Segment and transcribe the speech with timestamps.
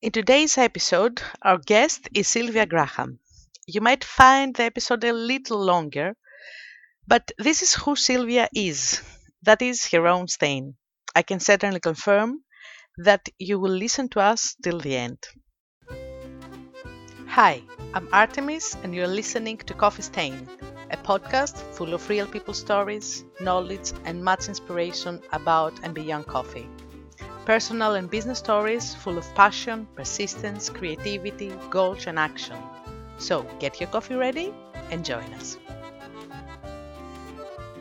[0.00, 3.18] In today's episode, our guest is Sylvia Graham.
[3.66, 6.14] You might find the episode a little longer,
[7.08, 9.02] but this is who Sylvia is.
[9.42, 10.76] That is her own stain.
[11.16, 12.44] I can certainly confirm
[12.98, 15.18] that you will listen to us till the end.
[17.26, 17.60] Hi,
[17.92, 20.48] I'm Artemis, and you're listening to Coffee Stain,
[20.92, 26.68] a podcast full of real people stories, knowledge, and much inspiration about and beyond coffee.
[27.48, 32.58] Personal and business stories full of passion, persistence, creativity, goals, and action.
[33.16, 34.52] So get your coffee ready
[34.90, 35.56] and join us.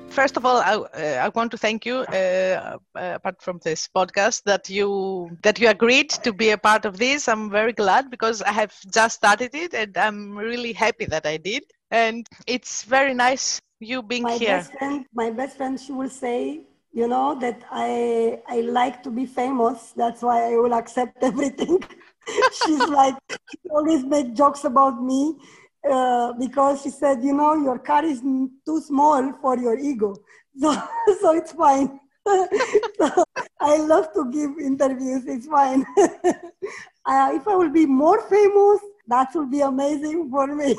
[0.07, 4.43] First of all, I, uh, I want to thank you, uh, apart from this podcast,
[4.45, 7.27] that you that you agreed to be a part of this.
[7.27, 11.35] I'm very glad because I have just started it, and I'm really happy that I
[11.35, 11.63] did.
[11.91, 14.59] And it's very nice you being my here.
[14.59, 16.61] Best friend, my best friend, she will say,
[16.97, 19.93] you know, that I I like to be famous.
[19.95, 21.77] That's why I will accept everything.
[22.59, 23.15] She's like,
[23.49, 25.35] she always made jokes about me
[25.89, 30.15] uh, because she said, you know, your car is too small for your ego.
[30.59, 30.71] So,
[31.21, 31.99] so it's fine.
[32.99, 33.23] so
[33.61, 35.27] I love to give interviews.
[35.27, 35.85] It's fine.
[35.97, 40.75] uh, if I will be more famous, that will be amazing for me.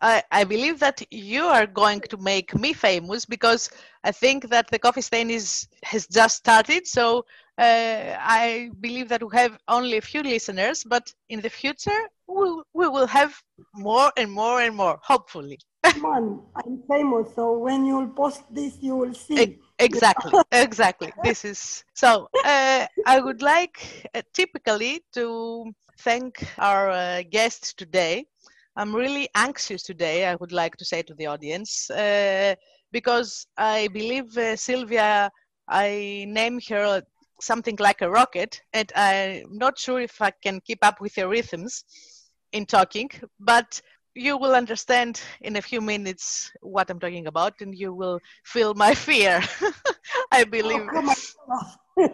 [0.00, 3.70] I, I believe that you are going to make me famous because
[4.04, 6.86] I think that the coffee stain is has just started.
[6.86, 7.24] So
[7.58, 12.62] uh, I believe that we have only a few listeners, but in the future we,
[12.74, 13.40] we will have
[13.74, 15.58] more and more and more, hopefully.
[15.82, 19.58] Come on, I'm famous, so when you'll post this, you will see.
[19.78, 21.12] Exactly, exactly.
[21.22, 22.28] This is so.
[22.44, 28.26] Uh, I would like uh, typically to thank our uh, guest today.
[28.78, 32.54] I'm really anxious today, I would like to say to the audience, uh,
[32.92, 35.32] because I believe uh, Sylvia,
[35.68, 37.02] I name her
[37.40, 41.28] something like a rocket, and I'm not sure if I can keep up with your
[41.28, 41.84] rhythms
[42.52, 43.82] in talking, but
[44.14, 48.74] you will understand in a few minutes what I'm talking about, and you will feel
[48.74, 49.42] my fear.
[50.30, 50.86] I believe.
[51.50, 51.74] Oh,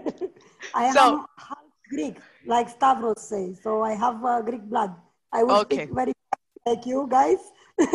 [0.75, 1.59] I so, am half
[1.91, 2.17] Greek,
[2.47, 4.95] like Stavros says, so I have uh, Greek blood.
[5.31, 5.85] I will okay.
[5.85, 6.14] speak very
[6.67, 7.39] like you guys.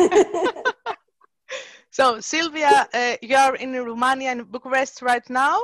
[1.90, 5.60] so, Sylvia, uh, you are in Romania and Bucharest right now?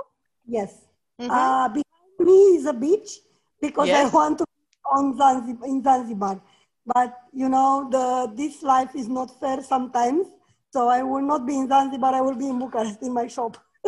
[0.46, 0.72] Yes.
[1.20, 1.30] Mm-hmm.
[1.30, 3.20] Uh, behind me is a beach
[3.60, 4.12] because yes.
[4.12, 4.46] I want to
[4.92, 6.40] on Zanzibar, in Zanzibar.
[6.86, 10.26] But you know, the this life is not fair sometimes.
[10.72, 12.14] So I will not be in Zanzibar.
[12.14, 13.56] I will be in Bucharest in my shop.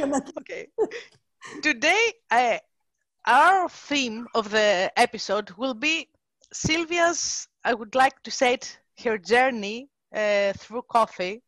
[0.00, 0.68] okay.
[1.62, 2.60] Today, I,
[3.26, 6.08] our theme of the episode will be
[6.52, 11.42] Sylvia's I would like to it, her journey uh, through coffee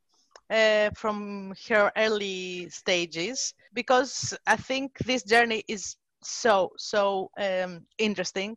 [0.50, 8.56] uh, from her early stages because I think this journey is so so um, interesting,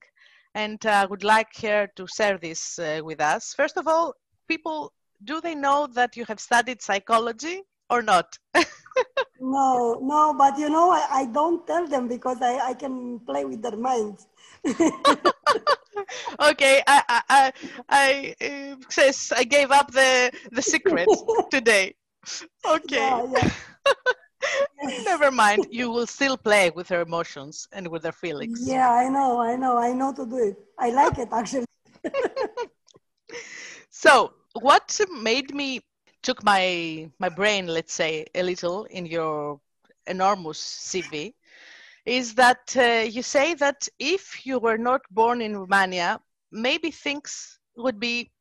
[0.53, 3.53] and I would like her to share this uh, with us.
[3.53, 4.13] First of all,
[4.47, 4.91] people
[5.23, 8.37] do they know that you have studied psychology or not?
[9.39, 13.45] no, no, but you know, I, I don't tell them because I, I can play
[13.45, 14.27] with their minds.
[16.39, 17.51] okay, I I I,
[17.89, 21.07] I uh, says I gave up the the secret
[21.51, 21.95] today.
[22.65, 22.97] Okay.
[22.97, 23.49] Yeah, yeah.
[25.05, 25.67] Never mind.
[25.71, 28.61] You will still play with her emotions and with her feelings.
[28.67, 29.39] Yeah, I know.
[29.39, 29.77] I know.
[29.77, 30.57] I know to do it.
[30.77, 31.65] I like it actually.
[33.89, 35.81] so, what made me
[36.21, 39.59] took my my brain, let's say, a little in your
[40.07, 41.33] enormous CV
[42.05, 46.19] is that uh, you say that if you were not born in Romania,
[46.51, 48.31] maybe things would be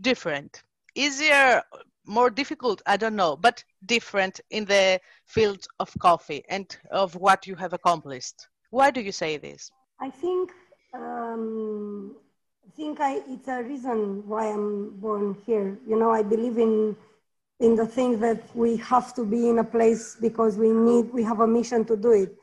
[0.00, 0.62] different,
[0.94, 1.62] easier,
[2.06, 7.46] more difficult, I don't know, but different in the field of coffee and of what
[7.46, 8.46] you have accomplished.
[8.70, 9.70] Why do you say this?
[10.00, 10.52] I think
[10.94, 12.16] um,
[12.66, 15.76] I think it's a reason why I'm born here.
[15.86, 16.96] You know, I believe in
[17.60, 21.24] in the thing that we have to be in a place because we need we
[21.24, 22.37] have a mission to do it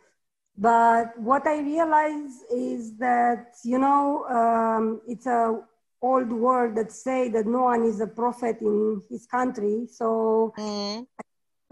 [0.58, 5.60] but what I realize is that, you know, um, it's a
[6.02, 9.88] old word that say that no one is a prophet in his country.
[9.92, 11.06] So mm.
[11.20, 11.24] I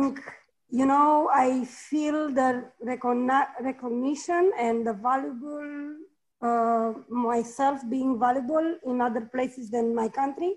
[0.01, 0.21] think,
[0.69, 5.95] you know, I feel the recogni- recognition and the valuable,
[6.41, 10.55] uh, myself being valuable in other places than my country.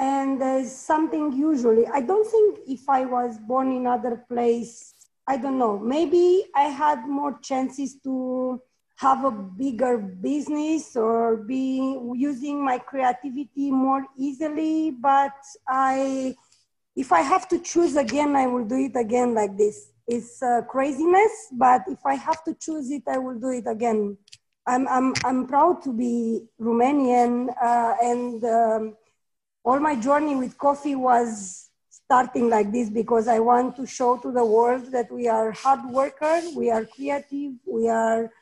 [0.00, 4.94] And there's something usually, I don't think if I was born in other place,
[5.28, 5.78] I don't know.
[5.78, 8.60] Maybe I had more chances to
[8.96, 14.90] have a bigger business or be using my creativity more easily.
[14.90, 15.36] But
[15.68, 16.34] I,
[16.96, 19.92] if I have to choose again, I will do it again like this.
[20.08, 24.16] It's craziness, but if I have to choose it, I will do it again
[24.68, 28.96] I'm, I'm, I'm proud to be Romanian, uh, and um,
[29.64, 31.67] all my journey with coffee was
[32.08, 35.84] starting like this because I want to show to the world that we are hard
[35.90, 38.32] workers, we are creative, we are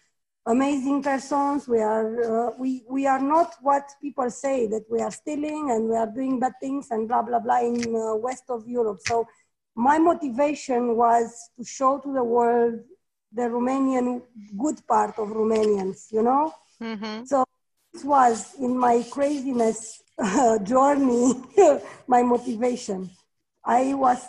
[0.46, 1.66] amazing persons.
[1.66, 5.88] We are uh, we we are not what people say that we are stealing and
[5.88, 9.00] we are doing bad things and blah blah blah in uh, west of Europe.
[9.04, 9.26] So
[9.74, 12.78] my motivation was to show to the world
[13.32, 14.22] the Romanian
[14.56, 16.54] good part of Romanians, you know?
[16.80, 17.24] Mm-hmm.
[17.24, 17.44] So
[17.92, 21.34] this was in my craziness uh, journey,
[22.06, 23.10] my motivation.
[23.66, 24.22] I was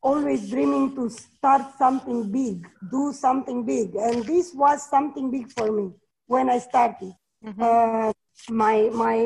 [0.00, 3.94] always dreaming to start something big, do something big.
[3.96, 5.92] And this was something big for me
[6.26, 7.12] when I started.
[7.44, 7.62] Mm-hmm.
[7.62, 8.12] Uh,
[8.48, 9.18] my, my,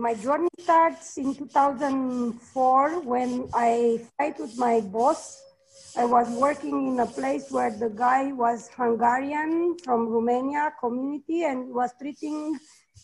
[0.00, 5.42] my journey starts in 2004 when I fight with my boss
[5.94, 11.68] I was working in a place where the guy was Hungarian from Romania community and
[11.68, 12.58] was treating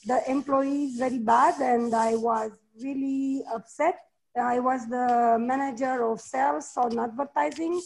[0.07, 4.08] the employees very bad and I was really upset.
[4.39, 7.81] I was the manager of sales on advertising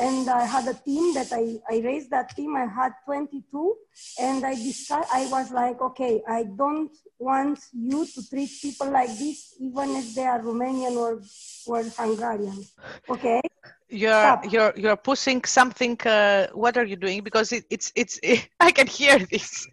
[0.00, 2.56] and I had a team that I, I raised that team.
[2.56, 3.74] I had 22
[4.20, 9.16] and I decided, I was like, okay, I don't want you to treat people like
[9.18, 11.22] this, even if they are Romanian or,
[11.66, 12.64] or Hungarian.
[13.08, 13.40] Okay
[13.88, 14.52] you're Stop.
[14.52, 18.70] you're you're pushing something uh, what are you doing because it, it's it's it, i
[18.70, 19.66] can hear this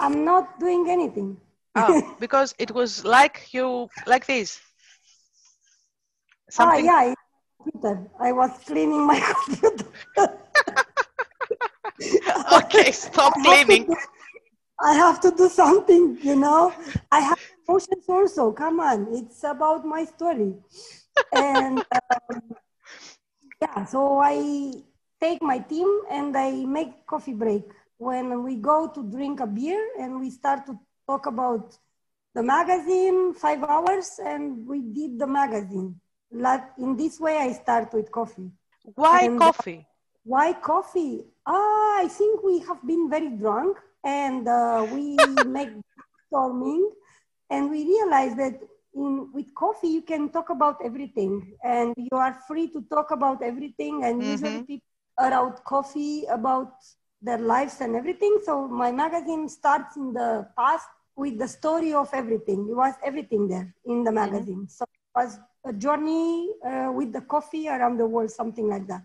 [0.00, 1.36] i'm not doing anything
[1.76, 4.60] oh because it was like you like this
[6.50, 6.80] something.
[6.80, 7.14] oh yeah
[7.62, 8.10] computer.
[8.20, 9.86] i was cleaning my computer.
[12.52, 13.86] Okay stop I cleaning.
[13.86, 13.96] have do,
[14.80, 16.72] i have to do something you know?
[17.10, 19.08] I have emotions also come on.
[19.12, 20.54] It's about my story.
[21.32, 22.42] And um,
[23.60, 24.72] yeah, so I
[25.20, 27.64] take my team and I make coffee break.
[27.98, 31.76] When we go to drink a beer and we start to talk about
[32.34, 36.00] the magazine five hours and we did the magazine
[36.32, 38.50] in this way i start with coffee
[38.94, 39.86] why and coffee
[40.24, 45.16] why coffee ah i think we have been very drunk and uh, we
[45.46, 45.70] make
[46.26, 46.90] storming
[47.50, 48.60] and we realize that
[48.94, 53.42] in with coffee you can talk about everything and you are free to talk about
[53.42, 54.30] everything and mm-hmm.
[54.32, 54.86] usually people
[55.18, 56.72] are out coffee about
[57.20, 62.08] their lives and everything so my magazine starts in the past with the story of
[62.12, 64.32] everything it was everything there in the mm-hmm.
[64.32, 64.78] magazine mm-hmm.
[64.78, 65.38] so it was
[65.68, 69.02] a journey uh, with the coffee around the world something like that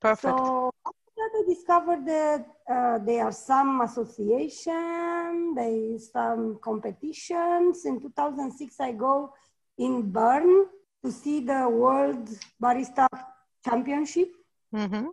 [0.00, 6.58] perfect so after that, I discovered that uh, there are some association, there is some
[6.62, 7.84] competitions.
[7.84, 9.32] In 2006, I go
[9.78, 10.66] in Bern
[11.04, 12.28] to see the World
[12.62, 13.06] Barista
[13.64, 14.32] Championship.
[14.74, 15.06] Mm-hmm.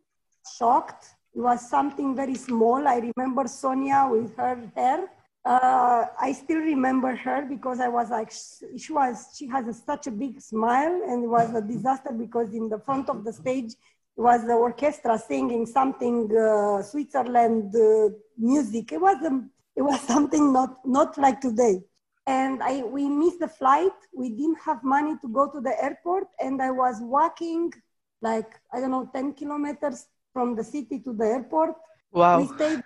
[0.57, 1.05] Shocked.
[1.35, 2.87] It was something very small.
[2.87, 5.07] I remember Sonia with her hair.
[5.43, 8.31] Uh, I still remember her because I was like,
[8.77, 12.53] she was, she has a, such a big smile and it was a disaster because
[12.53, 13.73] in the front of the stage,
[14.15, 18.91] was the orchestra singing something uh, Switzerland uh, music.
[18.91, 21.81] It was um, it was something not not like today.
[22.27, 23.97] And I we missed the flight.
[24.13, 27.73] We didn't have money to go to the airport, and I was walking
[28.21, 31.75] like I don't know ten kilometers from the city to the airport.
[32.11, 32.41] Wow.
[32.41, 32.83] We stayed.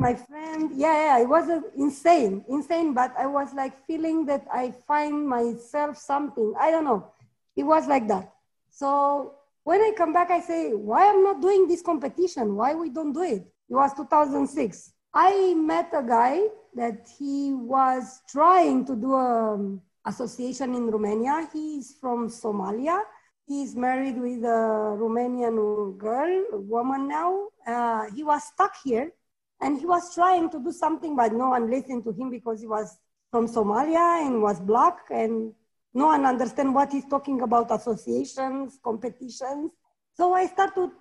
[0.00, 2.94] My friend, yeah, yeah, it was uh, insane, insane.
[2.94, 6.54] But I was like feeling that I find myself something.
[6.58, 7.12] I don't know.
[7.54, 8.32] It was like that.
[8.70, 12.56] So when I come back, I say, why I'm not doing this competition?
[12.56, 13.44] Why we don't do it?
[13.68, 14.90] It was 2006.
[15.12, 21.46] I met a guy that he was trying to do an association in Romania.
[21.52, 23.02] He's from Somalia.
[23.46, 27.48] He's married with a Romanian girl, a woman now.
[27.66, 29.12] Uh, he was stuck here
[29.60, 32.66] and he was trying to do something, but no one listened to him because he
[32.66, 32.98] was
[33.30, 35.52] from Somalia and was black and
[35.92, 39.70] no one understand what he's talking about associations, competitions.
[40.14, 40.92] So I started to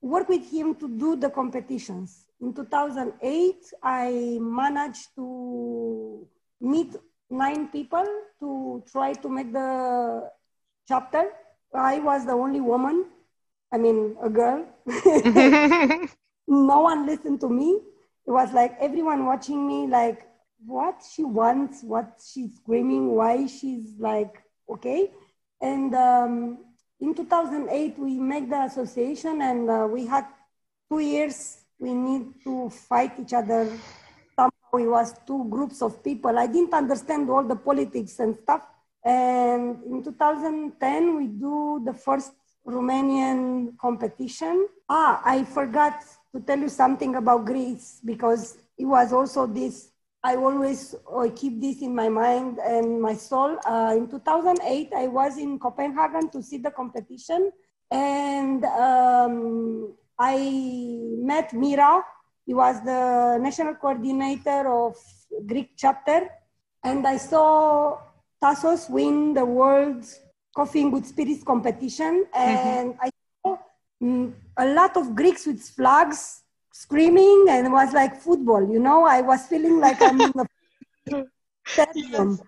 [0.00, 2.26] work with him to do the competitions.
[2.40, 6.26] In 2008, I managed to
[6.60, 6.94] meet
[7.30, 8.06] nine people
[8.40, 10.30] to try to make the
[10.86, 11.30] chapter.
[11.74, 13.06] I was the only woman,
[13.72, 14.66] I mean, a girl.
[16.48, 17.80] no one listened to me.
[18.28, 20.28] It was like everyone watching me, like,
[20.66, 25.10] what she wants, what she's screaming, why she's like, okay.
[25.62, 26.58] And um,
[27.00, 30.26] in 2008, we made the association and uh, we had
[30.90, 31.64] two years.
[31.78, 33.64] We need to fight each other.
[34.36, 36.38] Somehow it was two groups of people.
[36.38, 38.60] I didn't understand all the politics and stuff.
[39.02, 42.32] And in 2010, we do the first
[42.66, 44.68] Romanian competition.
[44.86, 45.94] Ah, I forgot
[46.34, 49.90] to tell you something about Greece because it was also this.
[50.22, 53.56] I always uh, keep this in my mind and my soul.
[53.64, 57.52] Uh, in 2008, I was in Copenhagen to see the competition,
[57.90, 62.02] and um, I met Mira.
[62.44, 64.96] He was the national coordinator of
[65.46, 66.28] Greek chapter,
[66.82, 67.98] and I saw
[68.42, 70.04] Tassos win the world
[70.54, 72.38] coffee in good spirits competition, mm-hmm.
[72.38, 73.06] and mm-hmm.
[73.06, 73.10] I
[74.02, 78.62] Mm, a lot of Greeks with flags screaming, and it was like football.
[78.70, 81.24] You know, I was feeling like I'm in a
[81.66, 82.40] stadium.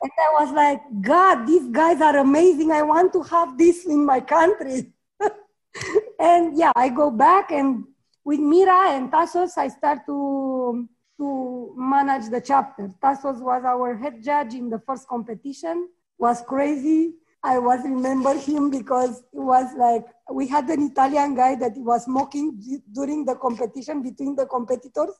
[0.00, 2.70] And I was like, God, these guys are amazing.
[2.70, 4.92] I want to have this in my country.
[6.18, 7.84] and yeah, I go back and
[8.24, 12.90] with Mira and Tassos, I start to to manage the chapter.
[13.02, 15.88] Tassos was our head judge in the first competition.
[16.18, 17.14] Was crazy.
[17.44, 22.06] I was remember him because it was like we had an Italian guy that was
[22.06, 22.60] mocking
[22.92, 25.14] during the competition between the competitors,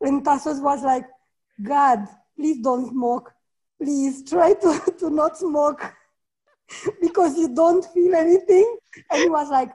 [0.00, 1.04] and Tassos was like,
[1.62, 3.32] "God, please don't smoke.
[3.80, 5.82] Please try to, to not smoke
[7.00, 8.78] because you don't feel anything."
[9.10, 9.70] And he was like,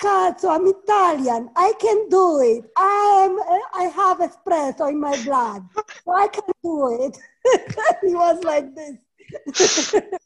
[0.00, 1.50] cazzo, I'm Italian.
[1.56, 2.70] I can do it.
[2.76, 3.38] I am.
[3.74, 5.64] I have espresso in my blood,
[6.04, 7.18] so I can do it.
[8.02, 10.20] he was like this.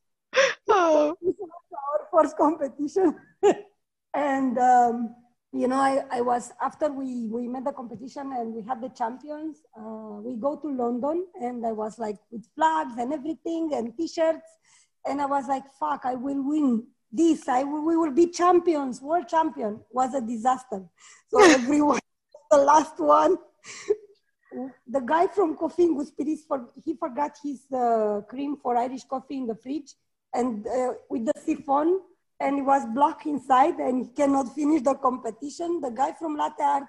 [0.68, 1.16] Oh.
[1.24, 3.16] our first competition,
[4.14, 5.14] and um,
[5.52, 8.88] you know, I, I was after we we made the competition and we had the
[8.88, 9.58] champions.
[9.76, 14.48] Uh, we go to London, and I was like with flags and everything and T-shirts,
[15.06, 19.28] and I was like, "Fuck, I will win." this, I we will be champions, world
[19.28, 20.82] champion, was a disaster.
[21.28, 22.00] So everyone,
[22.50, 23.36] the last one,
[24.86, 29.36] the guy from Coffee Good Spirits, for, he forgot his uh, cream for Irish coffee
[29.36, 29.94] in the fridge
[30.34, 32.00] and uh, with the siphon
[32.40, 35.80] and it was blocked inside and he cannot finish the competition.
[35.80, 36.84] The guy from Latte Art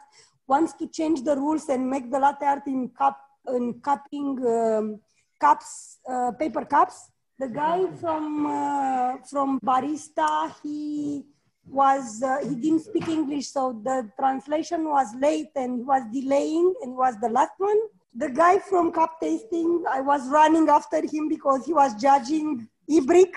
[0.47, 4.99] wants to change the rules and make the latte art in cup in cupping um,
[5.39, 11.23] cups, uh, paper cups the guy from uh, from barista he
[11.67, 16.73] was uh, he didn't speak english so the translation was late and he was delaying
[16.83, 17.77] and was the last one
[18.15, 23.33] the guy from cup tasting i was running after him because he was judging ibrik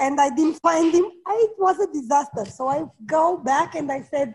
[0.00, 1.04] and i didn't find him.
[1.04, 2.44] It was a disaster.
[2.50, 4.34] So i go back and i said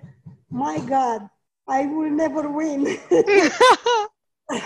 [0.50, 1.30] my god
[1.68, 2.86] i will never win.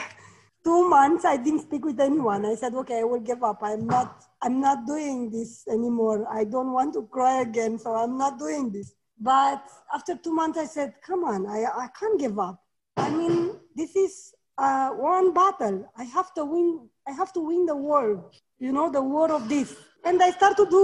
[0.64, 2.46] Two months i didn't speak with anyone.
[2.46, 3.60] I said okay i will give up.
[3.62, 6.28] I'm not i'm not doing this anymore.
[6.32, 8.94] I don't want to cry again so i'm not doing this.
[9.20, 12.62] But after two months i said come on i, I can't give up.
[12.98, 14.34] I mean this is
[14.66, 16.68] uh, one battle i have to win
[17.08, 18.20] i have to win the world
[18.66, 20.84] you know the war of this and i start to do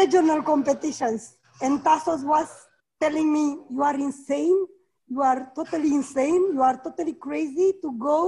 [0.00, 1.22] regional competitions
[1.62, 2.48] and tassos was
[3.04, 4.58] telling me you are insane
[5.14, 8.18] you are totally insane you are totally crazy to go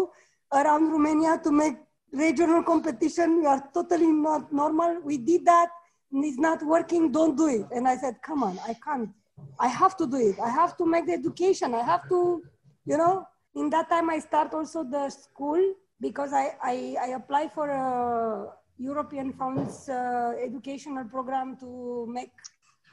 [0.52, 1.76] around Romania to make
[2.12, 3.42] regional competition.
[3.42, 5.00] You are totally not normal.
[5.02, 5.68] We did that
[6.12, 7.12] and it's not working.
[7.12, 7.66] Don't do it.
[7.72, 9.10] And I said, come on, I can't.
[9.58, 10.36] I have to do it.
[10.40, 11.74] I have to make the education.
[11.74, 12.42] I have to,
[12.84, 15.60] you know, in that time I start also the school
[16.00, 18.46] because I, I, I apply for a
[18.78, 22.30] European funds uh, educational program to make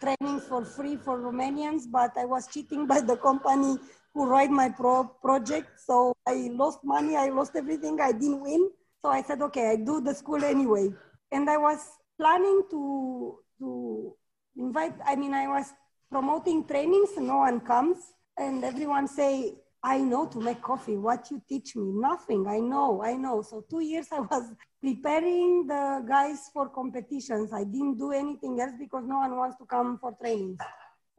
[0.02, 3.78] trainings for free for Romanians, but I was cheating by the company
[4.14, 5.80] who write my pro project.
[5.80, 8.70] So I lost money, I lost everything, I didn't win.
[9.02, 10.90] So I said, okay, I do the school anyway.
[11.32, 11.80] And I was
[12.20, 14.14] planning to, to
[14.58, 15.72] invite, I mean, I was
[16.12, 17.98] promoting trainings, no one comes.
[18.38, 20.98] And everyone say, I know to make coffee.
[20.98, 21.92] What you teach me?
[21.94, 22.48] Nothing.
[22.48, 23.42] I know, I know.
[23.42, 27.54] So two years I was preparing the guys for competitions.
[27.54, 30.60] I didn't do anything else because no one wants to come for trainings.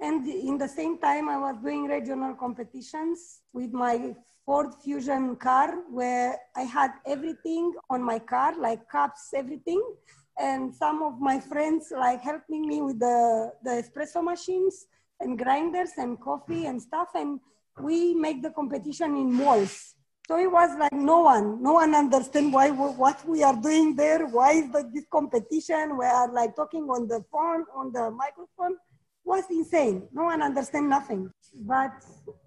[0.00, 4.14] And in the same time, I was doing regional competitions with my
[4.46, 9.82] Ford Fusion car, where I had everything on my car, like cups, everything.
[10.38, 14.86] And some of my friends like helping me with the, the espresso machines
[15.18, 17.08] and grinders and coffee and stuff.
[17.14, 17.40] And
[17.80, 19.94] we make the competition in malls.
[20.26, 24.26] So it was like no one, no one understand why what we are doing there.
[24.26, 25.96] Why is the, this competition?
[25.96, 28.76] We are like talking on the phone, on the microphone
[29.28, 30.08] was insane.
[30.12, 31.30] No one understand nothing.
[31.60, 31.92] But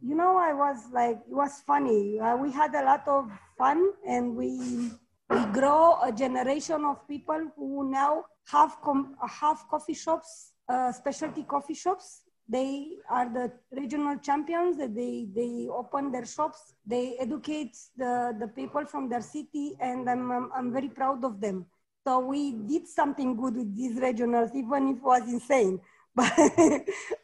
[0.01, 2.19] you know, I was like, it was funny.
[2.19, 4.91] Uh, we had a lot of fun, and we
[5.29, 11.43] we grow a generation of people who now have com- have coffee shops, uh, specialty
[11.43, 12.23] coffee shops.
[12.51, 14.77] They are the regional champions.
[14.77, 16.73] They they open their shops.
[16.85, 21.39] They educate the the people from their city, and I'm I'm, I'm very proud of
[21.39, 21.65] them.
[22.05, 25.79] So we did something good with these regionals, even if it was insane
[26.15, 26.33] but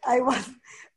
[0.06, 0.50] I was,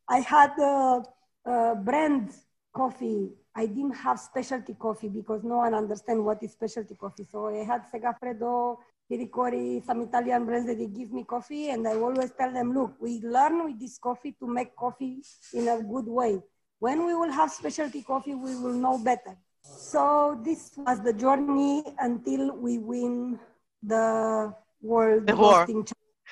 [0.08, 1.02] I had a,
[1.44, 2.30] a brand
[2.72, 3.30] coffee.
[3.56, 7.26] I didn't have specialty coffee because no one understands what is specialty coffee.
[7.30, 8.76] So I had Segafredo,
[9.10, 12.94] Piricori, some Italian brands that they give me coffee, and I always tell them, look,
[13.00, 16.42] we learn with this coffee to make coffee in a good way.
[16.78, 19.36] When we will have specialty coffee, we will know better.
[19.62, 23.38] So this was the journey until we win
[23.82, 25.68] the world The war.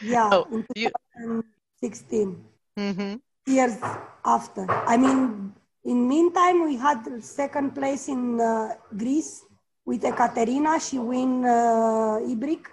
[0.01, 2.45] yeah Oh, in you- 2016
[2.77, 3.17] hmm
[3.47, 3.77] years
[4.25, 5.53] after i mean
[5.85, 9.45] in meantime we had second place in uh, greece
[9.89, 12.65] with ekaterina she win uh, ibrik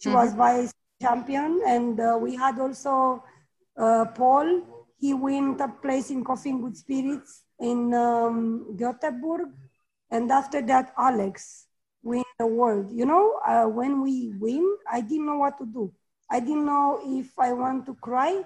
[0.00, 0.72] she was vice
[1.04, 2.94] champion and uh, we had also
[3.84, 4.48] uh, paul
[5.04, 9.52] he win third place in coffee and good spirits in um, Göteborg.
[10.10, 11.66] And after that, Alex
[12.02, 12.92] win the world.
[12.92, 15.92] You know, uh, when we win, I didn't know what to do.
[16.30, 18.42] I didn't know if I want to cry,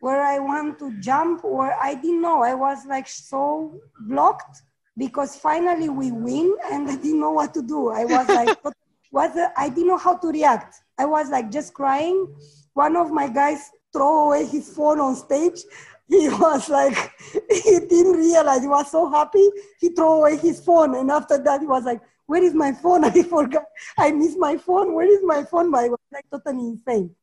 [0.00, 2.42] where I want to jump, or I didn't know.
[2.42, 4.62] I was like so blocked
[4.98, 7.90] because finally we win, and I didn't know what to do.
[7.90, 8.74] I was like, what
[9.12, 10.74] was the, I didn't know how to react.
[10.98, 12.34] I was like just crying.
[12.74, 15.60] One of my guys throw away his phone on stage.
[16.10, 16.96] He was like,
[17.50, 18.62] he didn't realize.
[18.62, 19.46] He was so happy.
[19.78, 23.04] He threw away his phone, and after that, he was like, "Where is my phone?
[23.04, 23.64] I forgot.
[23.98, 24.94] I missed my phone.
[24.94, 27.14] Where is my phone?" But I was like totally insane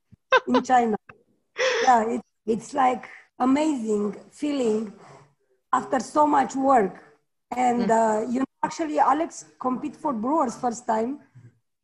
[0.48, 0.98] in China.
[1.82, 4.94] yeah, it, it's like amazing feeling
[5.74, 7.05] after so much work.
[7.52, 11.20] And uh, you know, actually, Alex compete for Brewers first time,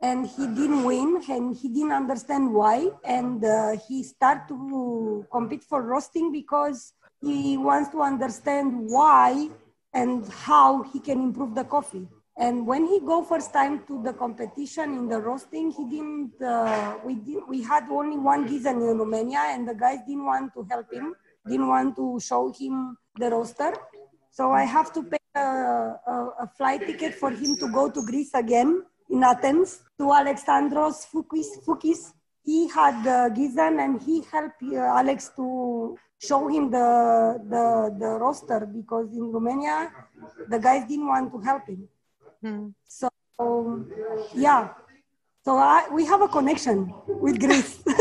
[0.02, 2.90] and he didn't win, and he didn't understand why.
[3.06, 9.50] And uh, he started to compete for roasting because he wants to understand why
[9.94, 12.08] and how he can improve the coffee.
[12.38, 16.42] And when he go first time to the competition in the roasting, he didn't.
[16.42, 20.54] Uh, we did, we had only one Giesen in Romania, and the guys didn't want
[20.56, 21.14] to help him,
[21.48, 23.74] didn't want to show him the roaster.
[24.32, 28.06] So I have to pay a, a, a flight ticket for him to go to
[28.06, 31.48] Greece again in Athens to Alexandros Fukis.
[31.66, 32.14] Fukis.
[32.44, 38.10] He had uh, Giesen and he helped uh, Alex to show him the, the, the
[38.20, 39.92] roster because in Romania,
[40.50, 41.88] the guys didn't want to help him.
[42.42, 42.70] Hmm.
[42.88, 43.10] So,
[44.34, 44.70] yeah.
[45.46, 47.84] So I, we have a connection with Greece.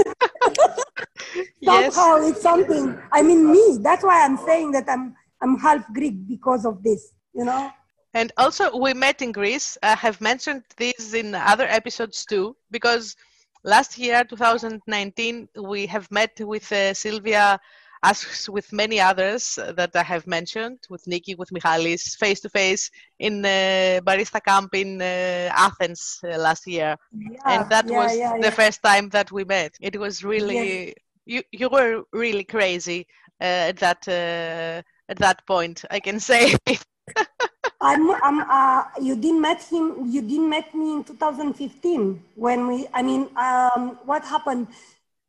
[1.61, 1.95] Yes.
[1.95, 2.99] Somehow it's something.
[3.13, 3.79] I mean, me.
[3.81, 7.13] That's why I'm saying that I'm I'm half Greek because of this.
[7.41, 7.73] You know.
[8.13, 9.79] And also, we met in Greece.
[9.83, 13.17] I have mentioned this in other episodes too, because
[13.65, 17.59] last year, 2019, we have met with uh, Sylvia,
[18.03, 22.91] as with many others that I have mentioned, with Nikki, with Michalis, face to face
[23.21, 26.97] in uh, Barista Camp in uh, Athens uh, last year.
[27.13, 29.73] Yeah, and that yeah, was yeah, the first time that we met.
[29.81, 33.07] It was really, you, you were really crazy
[33.41, 34.07] uh, at that.
[34.07, 36.55] Uh, at that point, I can say.
[37.81, 40.07] I'm, I'm, uh, you didn't met him.
[40.07, 42.87] You didn't met me in 2015 when we.
[42.93, 44.69] I mean, um, what happened?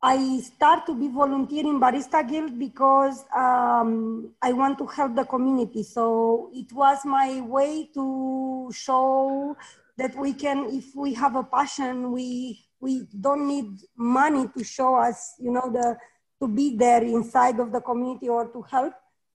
[0.03, 5.25] I start to be volunteer in Barista Guild because um, I want to help the
[5.25, 5.83] community.
[5.83, 9.55] So it was my way to show
[9.97, 14.95] that we can, if we have a passion, we we don't need money to show
[14.95, 15.95] us, you know, the
[16.41, 18.93] to be there inside of the community or to help.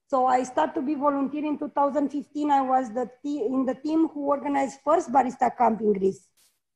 [0.09, 2.49] So I started to be volunteer in 2015.
[2.51, 6.27] I was the te- in the team who organized first barista camp in Greece.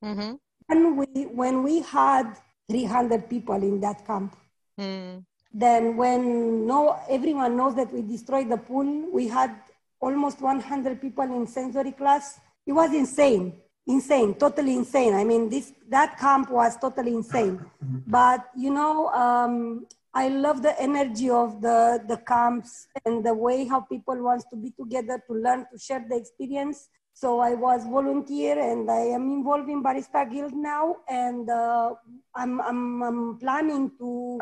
[0.03, 0.33] hmm
[0.69, 1.05] And we,
[1.41, 2.35] when we had
[2.69, 4.35] 300 people in that camp,
[4.79, 5.23] Mm.
[5.53, 9.51] then when no everyone knows that we destroyed the pool, we had
[9.99, 12.39] almost 100 people in sensory class.
[12.65, 13.53] It was insane,
[13.85, 15.13] insane, totally insane.
[15.13, 17.59] I mean, this that camp was totally insane.
[18.07, 23.65] But you know, um, I love the energy of the the camps and the way
[23.65, 26.89] how people wants to be together to learn to share the experience.
[27.13, 31.93] So I was volunteer and I am involved in Barista Guild now, and uh,
[32.35, 34.39] I'm, I'm I'm planning to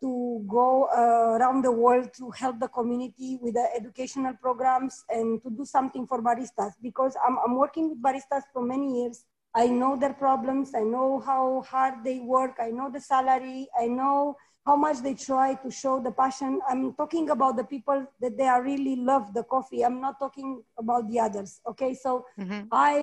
[0.00, 5.42] to go uh, around the world to help the community with the educational programs and
[5.42, 9.24] to do something for baristas because I'm, I'm working with baristas for many years.
[9.54, 10.74] I know their problems.
[10.74, 12.56] I know how hard they work.
[12.60, 13.68] I know the salary.
[13.78, 16.60] I know how much they try to show the passion.
[16.68, 19.84] I'm talking about the people that they are really love the coffee.
[19.84, 21.60] I'm not talking about the others.
[21.66, 22.66] Okay, so Mhm.
[22.72, 23.02] I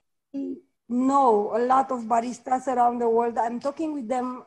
[0.90, 3.38] know a lot of baristas around the world.
[3.38, 4.44] I'm talking with them.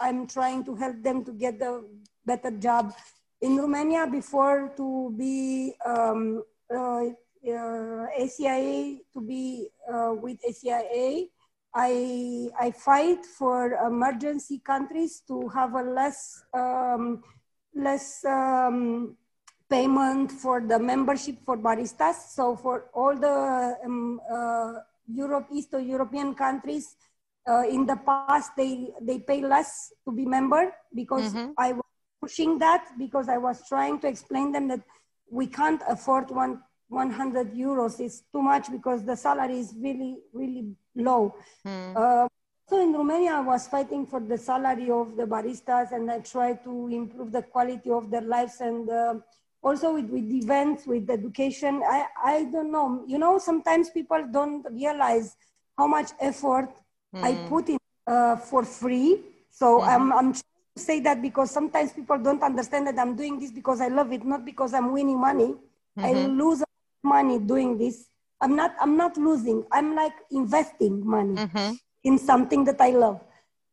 [0.00, 1.84] I'm trying to help them to get the
[2.24, 2.94] better job
[3.40, 7.04] in Romania before to be um, uh,
[7.44, 11.28] uh, ACIA to be uh, with ACIA.
[11.74, 17.22] I I fight for emergency countries to have a less um,
[17.74, 19.16] less um,
[19.68, 22.30] payment for the membership for baristas.
[22.30, 24.74] So for all the um, uh,
[25.08, 26.94] Europe, Eastern European countries,
[27.48, 31.52] uh, in the past they they pay less to be member because mm-hmm.
[31.58, 34.80] I was pushing that because I was trying to explain them that
[35.30, 36.62] we can't afford one
[36.94, 41.34] 100 euros is too much because the salary is really really low.
[41.66, 41.96] Mm.
[41.96, 42.28] Uh,
[42.68, 46.64] so in Romania, I was fighting for the salary of the baristas, and I tried
[46.64, 48.88] to improve the quality of their lives and.
[48.88, 49.14] Uh,
[49.64, 51.82] also with, with events, with education.
[51.88, 53.02] I, I don't know.
[53.06, 55.36] You know, sometimes people don't realize
[55.76, 56.68] how much effort
[57.14, 57.22] mm.
[57.24, 57.48] I hmm.
[57.48, 59.20] put in uh, for free.
[59.50, 59.88] So mm-hmm.
[59.88, 63.50] I'm, I'm trying to say that because sometimes people don't understand that I'm doing this
[63.50, 65.54] because I love it, not because I'm winning money.
[65.96, 66.04] Mm-hmm.
[66.04, 66.62] I lose
[67.04, 68.06] money doing this.
[68.40, 69.64] I'm not, I'm not losing.
[69.72, 71.74] I'm like investing money mm-hmm.
[72.02, 73.20] in something that I love.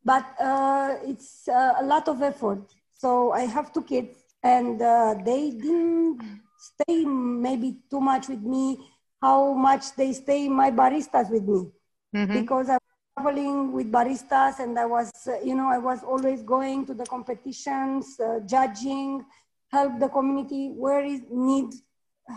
[0.04, 2.74] But uh, it's uh, a lot of effort.
[2.94, 6.22] So I have two kids and uh, they didn't
[6.58, 8.78] stay maybe too much with me
[9.22, 11.70] how much they stay my baristas with me
[12.15, 12.34] mm-hmm.
[12.34, 16.41] because i was traveling with baristas and i was uh, you know i was always
[16.44, 19.24] going to the competitions uh, judging
[19.72, 21.70] help the community where is need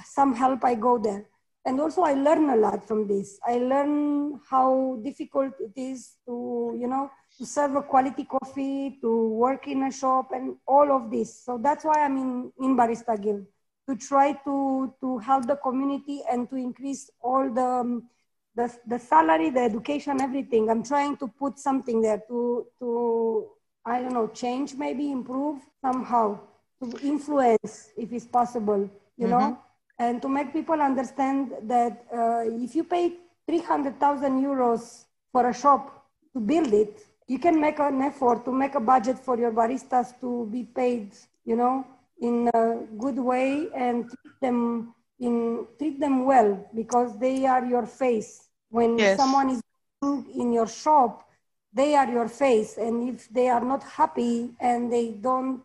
[0.04, 1.24] some help i go there
[1.66, 6.76] and also i learn a lot from this i learn how difficult it is to
[6.80, 11.10] you know to serve a quality coffee, to work in a shop, and all of
[11.10, 11.44] this.
[11.44, 13.44] So that's why I'm in, in Barista Guild
[13.88, 18.08] to try to, to help the community and to increase all the, um,
[18.54, 20.70] the, the salary, the education, everything.
[20.70, 23.48] I'm trying to put something there to, to,
[23.84, 26.40] I don't know, change, maybe improve somehow,
[26.82, 29.30] to influence if it's possible, you mm-hmm.
[29.30, 29.58] know,
[29.98, 33.12] and to make people understand that uh, if you pay
[33.46, 38.74] 300,000 euros for a shop to build it, you can make an effort to make
[38.74, 41.12] a budget for your baristas to be paid,
[41.44, 41.86] you know,
[42.20, 47.86] in a good way and treat them in treat them well because they are your
[47.86, 48.48] face.
[48.68, 49.16] When yes.
[49.16, 49.62] someone is
[50.02, 51.24] in your shop,
[51.72, 55.62] they are your face, and if they are not happy and they don't,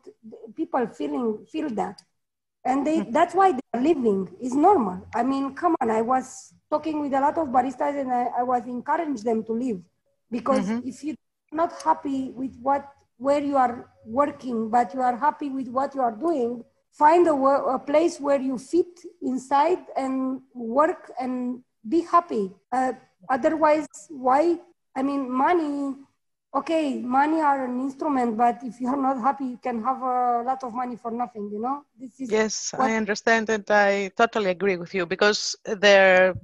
[0.56, 2.02] people feeling feel that,
[2.66, 3.12] and they mm-hmm.
[3.12, 4.30] that's why they are leaving.
[4.42, 5.08] is normal.
[5.16, 5.90] I mean, come on.
[5.90, 9.54] I was talking with a lot of baristas, and I, I was encouraging them to
[9.54, 9.82] leave
[10.32, 10.88] because mm-hmm.
[10.88, 11.16] if you're
[11.52, 16.02] not happy with what where you are working, but you are happy with what you
[16.02, 22.52] are doing, find a, a place where you fit inside and work and be happy.
[22.72, 22.94] Uh,
[23.30, 24.58] otherwise, why?
[24.96, 25.96] I mean, money.
[26.56, 30.42] Okay, money are an instrument, but if you are not happy, you can have a
[30.44, 31.48] lot of money for nothing.
[31.52, 32.32] You know, this is.
[32.32, 32.90] Yes, what...
[32.90, 36.36] I understand, and I totally agree with you because the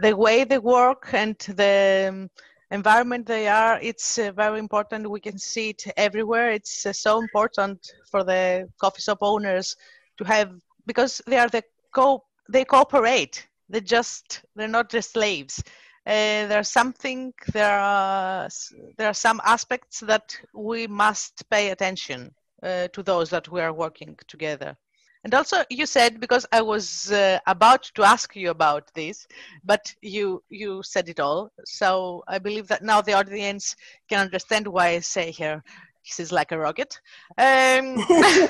[0.00, 2.28] the way they work and the
[2.70, 7.18] environment they are it's uh, very important we can see it everywhere it's uh, so
[7.18, 9.74] important for the coffee shop owners
[10.18, 10.52] to have
[10.86, 11.62] because they are the
[11.94, 15.62] co they cooperate they just they're not just slaves
[16.08, 18.48] uh, there's something there are
[18.96, 23.72] there are some aspects that we must pay attention uh, to those that we are
[23.72, 24.76] working together
[25.24, 29.26] and also, you said because I was uh, about to ask you about this,
[29.64, 31.50] but you you said it all.
[31.64, 33.74] So I believe that now the audience
[34.08, 35.62] can understand why I say here.
[36.04, 37.00] This is like a rocket.
[37.36, 37.98] Um,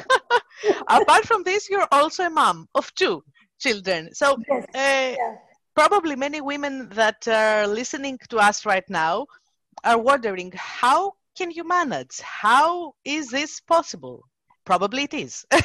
[0.89, 3.25] apart from this, you're also a mom of two
[3.59, 4.15] children.
[4.15, 4.65] So yes.
[4.75, 5.37] uh, yeah.
[5.79, 9.25] Probably many women that are listening to us right now
[9.85, 12.19] are wondering how can you manage?
[12.21, 14.25] How is this possible?
[14.65, 15.47] Probably it is.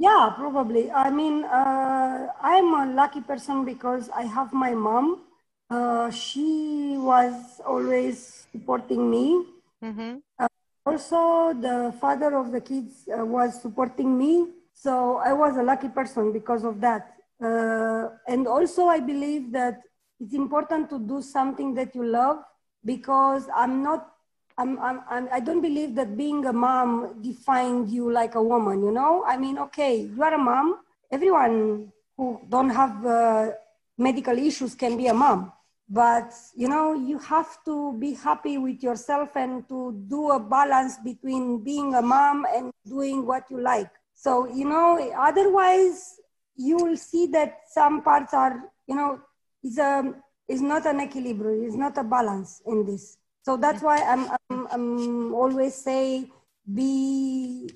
[0.00, 0.92] Yeah, probably.
[0.92, 5.24] I mean, uh, I'm a lucky person because I have my mom.
[5.68, 7.34] Uh, she was
[7.66, 9.44] always supporting me.
[9.82, 10.18] Mm-hmm.
[10.38, 10.46] Uh,
[10.86, 14.46] also, the father of the kids uh, was supporting me.
[14.72, 17.17] So I was a lucky person because of that.
[17.40, 19.82] Uh, and also, I believe that
[20.20, 22.38] it's important to do something that you love
[22.84, 24.12] because I'm not
[24.58, 28.82] I'm, I'm, I'm, I don't believe that being a mom defined you like a woman,
[28.82, 29.22] you know?
[29.24, 30.80] I mean, okay, you are a mom.
[31.12, 33.50] Everyone who don't have uh,
[33.96, 35.52] medical issues can be a mom.
[35.88, 40.98] But, you know, you have to be happy with yourself and to do a balance
[40.98, 43.90] between being a mom and doing what you like.
[44.14, 46.17] So, you know, otherwise
[46.58, 49.20] you will see that some parts are, you know,
[49.62, 50.12] is a,
[50.48, 53.16] is not an equilibrium, it's not a balance in this.
[53.44, 56.30] So that's why I'm, I'm, I'm always say
[56.74, 57.70] be,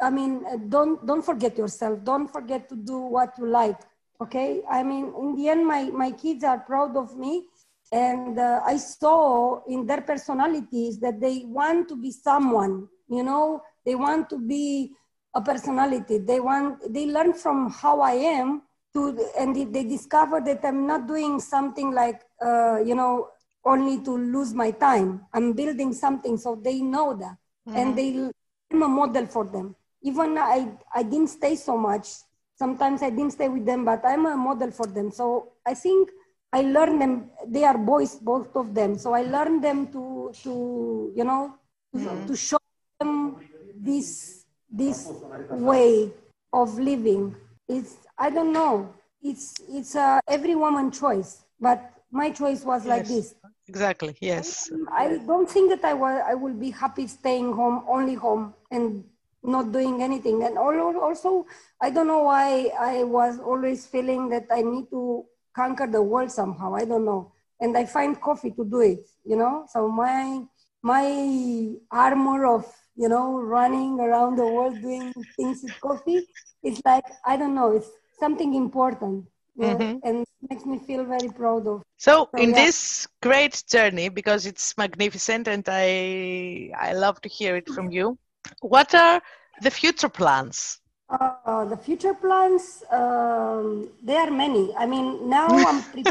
[0.00, 2.04] I mean, don't, don't forget yourself.
[2.04, 3.80] Don't forget to do what you like.
[4.20, 4.62] Okay.
[4.70, 7.46] I mean, in the end, my, my kids are proud of me.
[7.92, 13.62] And uh, I saw in their personalities that they want to be someone, you know,
[13.86, 14.92] they want to be
[15.34, 16.18] a personality.
[16.18, 18.62] They want, they learn from how I am
[18.94, 23.28] to, and they, they discover that I'm not doing something like, uh, you know,
[23.64, 25.26] only to lose my time.
[25.32, 27.36] I'm building something, so they know that,
[27.68, 27.76] mm-hmm.
[27.76, 28.30] and they,
[28.70, 29.74] I'm a model for them.
[30.02, 32.08] Even I, I didn't stay so much.
[32.56, 35.10] Sometimes I didn't stay with them, but I'm a model for them.
[35.10, 36.10] So I think
[36.52, 37.30] I learned them.
[37.48, 38.98] They are boys, both of them.
[38.98, 41.54] So I learned them to, to you know,
[41.96, 42.26] mm-hmm.
[42.26, 42.58] to show
[43.00, 43.40] them
[43.74, 45.10] this this
[45.50, 46.12] way
[46.52, 47.34] of living.
[47.68, 48.92] It's I don't know.
[49.22, 52.88] It's it's a every woman choice, but my choice was yes.
[52.88, 53.34] like this.
[53.66, 54.14] Exactly.
[54.20, 54.70] Yes.
[54.92, 59.04] I, don't think that I will I will be happy staying home, only home, and
[59.42, 60.42] not doing anything.
[60.44, 61.46] And also,
[61.80, 65.24] I don't know why I was always feeling that I need to
[65.54, 66.74] conquer the world somehow.
[66.74, 67.32] I don't know.
[67.60, 69.66] And I find coffee to do it, you know?
[69.68, 70.44] So my
[70.82, 76.26] my armor of you know, running around the world doing things with coffee.
[76.62, 79.26] It's like, I don't know, it's something important.
[79.56, 79.98] Mm-hmm.
[80.02, 81.82] and makes me feel very proud of.
[81.96, 82.56] So, so in yeah.
[82.56, 88.18] this great journey, because it's magnificent and I I love to hear it from you.
[88.62, 89.22] What are
[89.62, 90.80] the future plans?
[91.08, 94.74] Uh, the future plans, um, there are many.
[94.76, 96.04] I mean, now I'm, pre-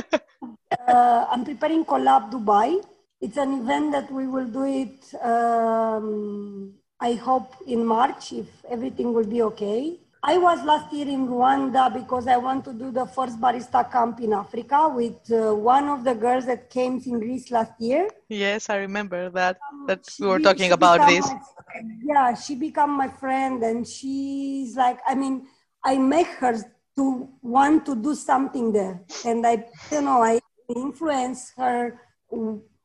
[0.87, 2.81] uh, I'm preparing Collab Dubai
[3.23, 9.13] it's an event that we will do it, um, I hope, in March if everything
[9.13, 9.97] will be okay.
[10.21, 14.19] I was last year in Rwanda because I want to do the first barista camp
[14.19, 18.09] in Africa with uh, one of the girls that came in Greece last year.
[18.27, 19.57] Yes, I remember that.
[19.71, 21.25] Um, that we were talking about this.
[21.25, 21.39] My,
[22.03, 25.47] yeah, she became my friend, and she's like, I mean,
[25.83, 26.55] I make her
[26.97, 30.39] to want to do something there, and I, you know, I
[30.75, 31.99] influence her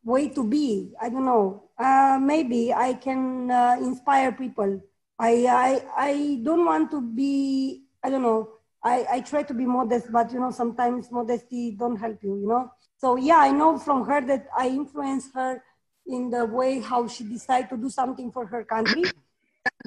[0.08, 0.94] way to be.
[1.00, 1.68] I don't know.
[1.78, 4.80] Uh, maybe I can uh, inspire people.
[5.18, 5.70] I, I,
[6.08, 8.48] I don't want to be, I don't know.
[8.82, 12.48] I, I try to be modest, but you know, sometimes modesty don't help you, you
[12.48, 12.72] know?
[12.96, 15.62] So yeah, I know from her that I influence her
[16.06, 19.04] in the way how she decided to do something for her country.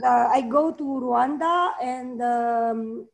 [0.04, 3.08] Uh, I go to Rwanda and um,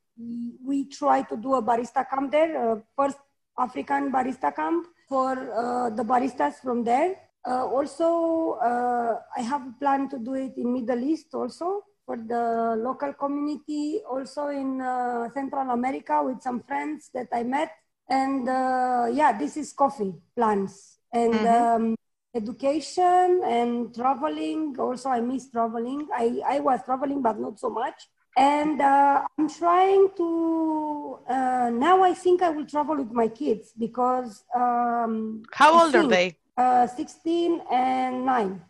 [0.65, 3.17] we try to do a barista camp there, uh, first
[3.57, 7.15] African barista camp for uh, the baristas from there.
[7.47, 12.17] Uh, also, uh, I have a plan to do it in Middle East also for
[12.17, 17.71] the local community, also in uh, Central America with some friends that I met.
[18.09, 21.91] And uh, yeah, this is coffee plans and mm-hmm.
[21.91, 21.95] um,
[22.35, 24.75] education and traveling.
[24.79, 26.07] Also, I miss traveling.
[26.13, 27.95] I, I was traveling, but not so much
[28.38, 33.73] and uh, i'm trying to uh, now i think i will travel with my kids
[33.78, 36.38] because um, how old are they?
[36.56, 38.62] uh, 16 and 9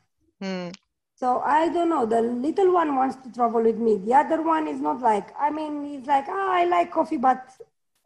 [0.41, 0.69] hmm.
[1.15, 2.05] so i don't know.
[2.05, 3.97] The little one wants to travel with me.
[3.97, 7.43] The other one is not like i mean he's like oh, i like coffee but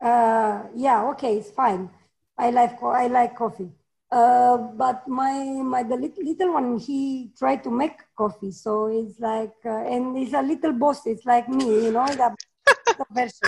[0.01, 1.89] uh, yeah okay it's fine.
[2.37, 3.71] I like i like coffee
[4.11, 8.51] uh, but my my the little one he tried to make coffee.
[8.51, 11.05] So it's like uh, and he's a little boss.
[11.05, 12.35] It's like me you know the
[13.11, 13.47] version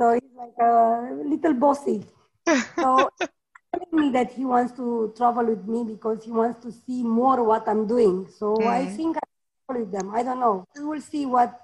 [0.00, 2.04] so he's like a little bossy.
[2.76, 7.02] So telling me that he wants to travel with me because he wants to see
[7.02, 8.26] more what i'm doing.
[8.38, 8.66] So mm.
[8.66, 9.20] i think i
[9.72, 10.14] with them.
[10.14, 10.66] I don't know.
[10.76, 11.58] We will see what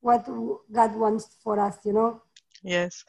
[0.00, 0.26] what
[0.72, 2.22] god wants for us you know?
[2.62, 3.04] Yes.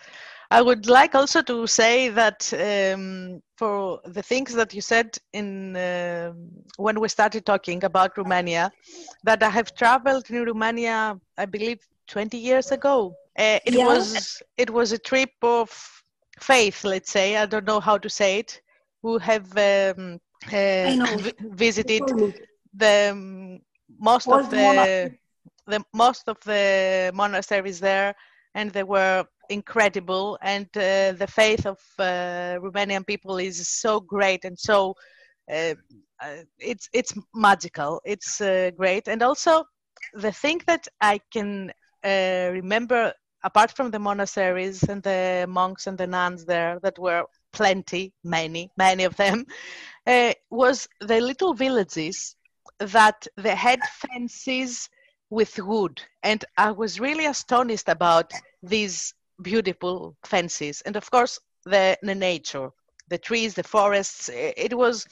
[0.50, 5.76] I would like also to say that um, for the things that you said in
[5.76, 6.34] uh,
[6.86, 8.72] when we started talking about Romania,
[9.28, 10.98] that I have traveled in Romania,
[11.38, 13.14] I believe, 20 years ago.
[13.38, 13.88] Uh, it yeah.
[13.92, 15.68] was it was a trip of
[16.40, 17.28] faith, let's say.
[17.38, 18.52] I don't know how to say it.
[19.04, 20.20] Who have um,
[20.52, 20.92] uh,
[21.66, 22.04] visited
[22.84, 23.60] the um,
[24.10, 24.66] most of the
[25.74, 28.16] the most of the monasteries there,
[28.56, 34.46] and they were incredible and uh, the faith of uh, Romanian people is so great
[34.46, 34.96] and so
[35.52, 35.76] uh,
[36.24, 38.02] uh it's it's magical.
[38.06, 39.08] It's uh, great.
[39.08, 39.66] And also
[40.14, 41.72] the thing that I can
[42.04, 47.26] uh, remember apart from the monasteries and the monks and the nuns there that were
[47.54, 49.46] plenty many many of them
[50.52, 52.36] was the little villages
[52.80, 54.90] that they had fences
[55.30, 56.02] with wood.
[56.24, 60.82] And i was really astonished about these beautiful fences.
[60.86, 62.70] And of course the, the nature
[63.12, 65.06] the trees the forests it was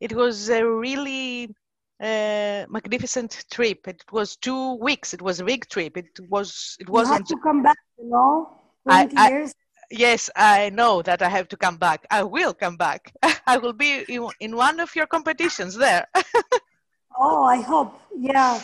[0.00, 1.54] it was a really
[2.00, 3.86] uh, magnificent trip.
[3.86, 5.14] It was two weeks.
[5.14, 5.96] It was a big trip.
[5.96, 8.50] It was it wasn't you have to come back you know
[8.84, 9.50] 20 I, years.
[9.50, 9.52] I,
[9.90, 12.06] yes i know that i have to come back.
[12.10, 13.12] I will come back.
[13.46, 16.06] I will be in, in one of your competitions there.
[17.18, 18.00] Oh i hope.
[18.16, 18.58] Yeah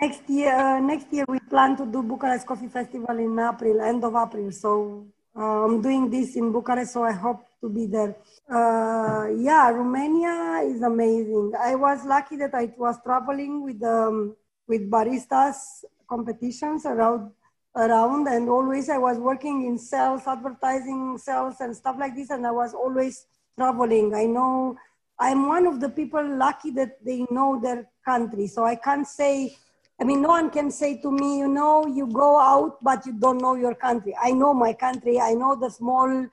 [0.00, 4.04] next year, uh, next year we plan to do Bucharest Coffee Festival in April, end
[4.04, 4.50] of April.
[4.52, 5.06] So
[5.36, 8.16] uh, I'm doing this in Bucharest, so I hope to be there.
[8.50, 11.52] Uh, yeah, Romania is amazing.
[11.58, 14.36] I was lucky that I was traveling with um,
[14.68, 17.30] with baristas competitions around
[17.76, 22.46] around and always i was working in sales advertising sales and stuff like this and
[22.46, 23.26] i was always
[23.58, 24.76] traveling i know
[25.18, 29.54] i'm one of the people lucky that they know their country so i can't say
[30.00, 33.12] i mean no one can say to me you know you go out but you
[33.12, 34.14] don't know your country.
[34.22, 35.20] I know my country.
[35.20, 36.26] I know the small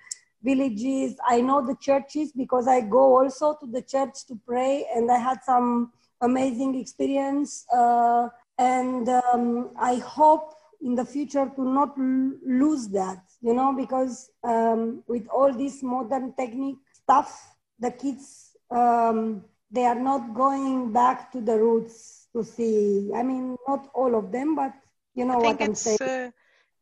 [0.44, 1.16] villages.
[1.26, 5.18] I know the churches because i go also to the church to pray and i
[5.18, 12.34] had some amazing experience uh, and um, i hope in the future to not l-
[12.46, 19.44] lose that, you know, because um, with all this modern technique stuff, the kids, um,
[19.72, 23.12] they are not going back to the roots to see.
[23.16, 24.74] I mean, not all of them, but
[25.16, 26.00] you know I what I'm it's, saying.
[26.02, 26.32] Uh,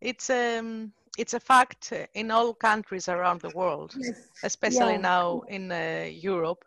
[0.01, 4.17] it's um, it's a fact in all countries around the world, Yes.
[4.43, 5.01] especially Yeah.
[5.01, 6.63] now in uh, Europe.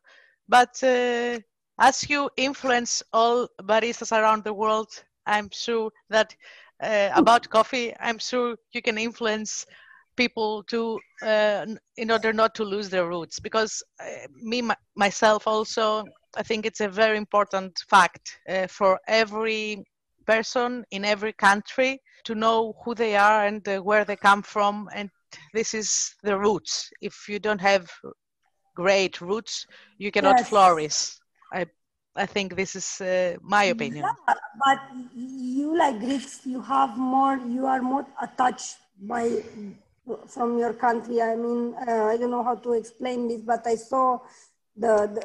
[0.48, 1.40] But uh,
[1.78, 4.88] as you influence all baristas around the world,
[5.26, 6.34] I'm sure that
[6.82, 9.66] uh, about coffee, I'm sure you can influence
[10.16, 13.38] people to uh, in order not to lose their roots.
[13.40, 16.04] Because uh, me my, myself also,
[16.36, 19.84] I think it's a very important fact uh, for every
[20.26, 24.88] person in every country to know who they are and uh, where they come from
[24.94, 25.10] and
[25.52, 27.90] this is the roots if you don't have
[28.74, 29.66] great roots
[29.98, 30.48] you cannot Yes.
[30.48, 31.16] flourish
[31.52, 31.66] i
[32.16, 34.78] i think this is uh, my opinion Yeah, but
[35.14, 39.42] you like Greeks, you have more, you are more attached by
[40.28, 41.20] from your country.
[41.22, 44.18] I mean, uh, I don't know how to explain this, but I saw
[44.76, 45.24] the, the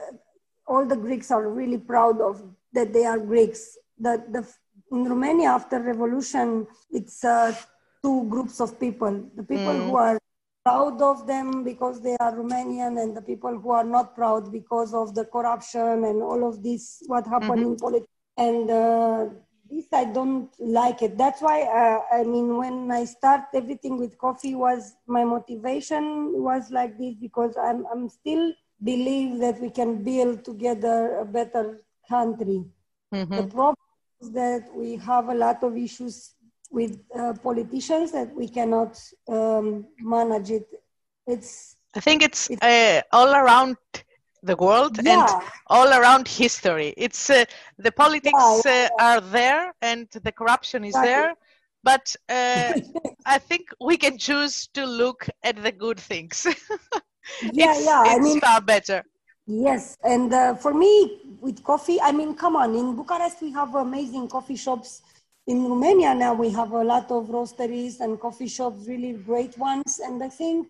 [0.68, 2.42] all the Greeks are really proud of
[2.74, 3.78] that they are Greeks.
[3.98, 4.48] The the
[4.92, 7.54] in Romania after revolution, it's uh,
[8.04, 10.18] two groups of people: the people who are
[10.64, 14.94] proud of them because they are Romanian, and the people who are not proud because
[14.94, 18.08] of the corruption and all of this what happened in politics.
[18.38, 19.26] And uh,
[19.70, 21.18] this I don't like it.
[21.18, 26.72] That's why uh, I mean when I start everything with coffee was my motivation was
[26.72, 28.54] like this because I'm I'm still
[28.84, 32.66] believe that we can build together a better country.
[33.12, 33.76] The problem
[34.22, 36.36] is that we have a lot of issues
[36.72, 40.68] with uh, politicians that we cannot um, manage it.
[41.28, 43.78] It's i think it's uh, all around
[44.44, 45.36] the world and
[45.68, 47.44] all around history it's uh,
[47.78, 51.00] the politics Yeah, uh, are there and the corruption is Exactly.
[51.00, 51.36] there
[51.84, 52.74] but uh,
[53.26, 56.46] i think we can choose to look at the good things
[57.54, 58.00] yeah, it's, yeah.
[58.16, 59.04] I mean, far better
[59.48, 63.74] Yes, and uh, for me, with coffee, I mean, come on, in Bucharest, we have
[63.74, 65.02] amazing coffee shops.
[65.48, 70.00] In Romania now, we have a lot of roasteries and coffee shops, really great ones.
[70.04, 70.68] And I think,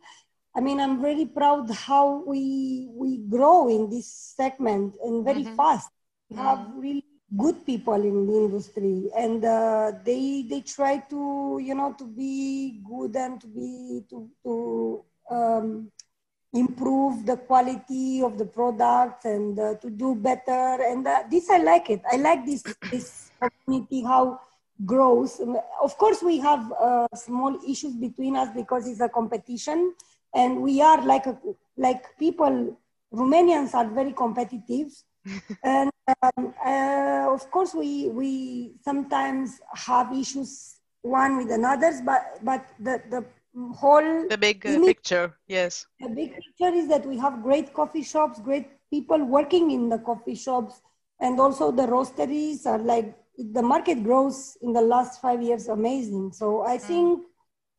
[0.60, 5.88] I mean, I'm very proud how we we grow in this segment and very fast.
[6.28, 7.06] We have really
[7.38, 12.84] good people in the industry, and uh, they they try to you know to be
[12.84, 14.54] good and to be to to
[15.32, 15.92] um,
[16.52, 20.84] improve the quality of the product and uh, to do better.
[20.84, 22.04] And uh, this i like it.
[22.12, 24.42] I like this this community how
[24.86, 25.40] grows.
[25.82, 29.96] Of course we have uh, small issues between us because it's a competition
[30.34, 31.38] and we are like a,
[31.78, 32.78] like people
[33.14, 34.92] romanians are very competitive.
[35.64, 35.92] And
[36.24, 38.32] um, uh, of course we we
[38.82, 43.26] sometimes have issues one with another, but but the the
[43.76, 45.86] whole the big uh, image picture yes.
[46.00, 50.00] The big picture is that we have great coffee shops, great people working in the
[50.00, 50.82] coffee shops,
[51.20, 56.32] and also the roasteries are like the market grows in the last five years amazing.
[56.32, 57.22] So I think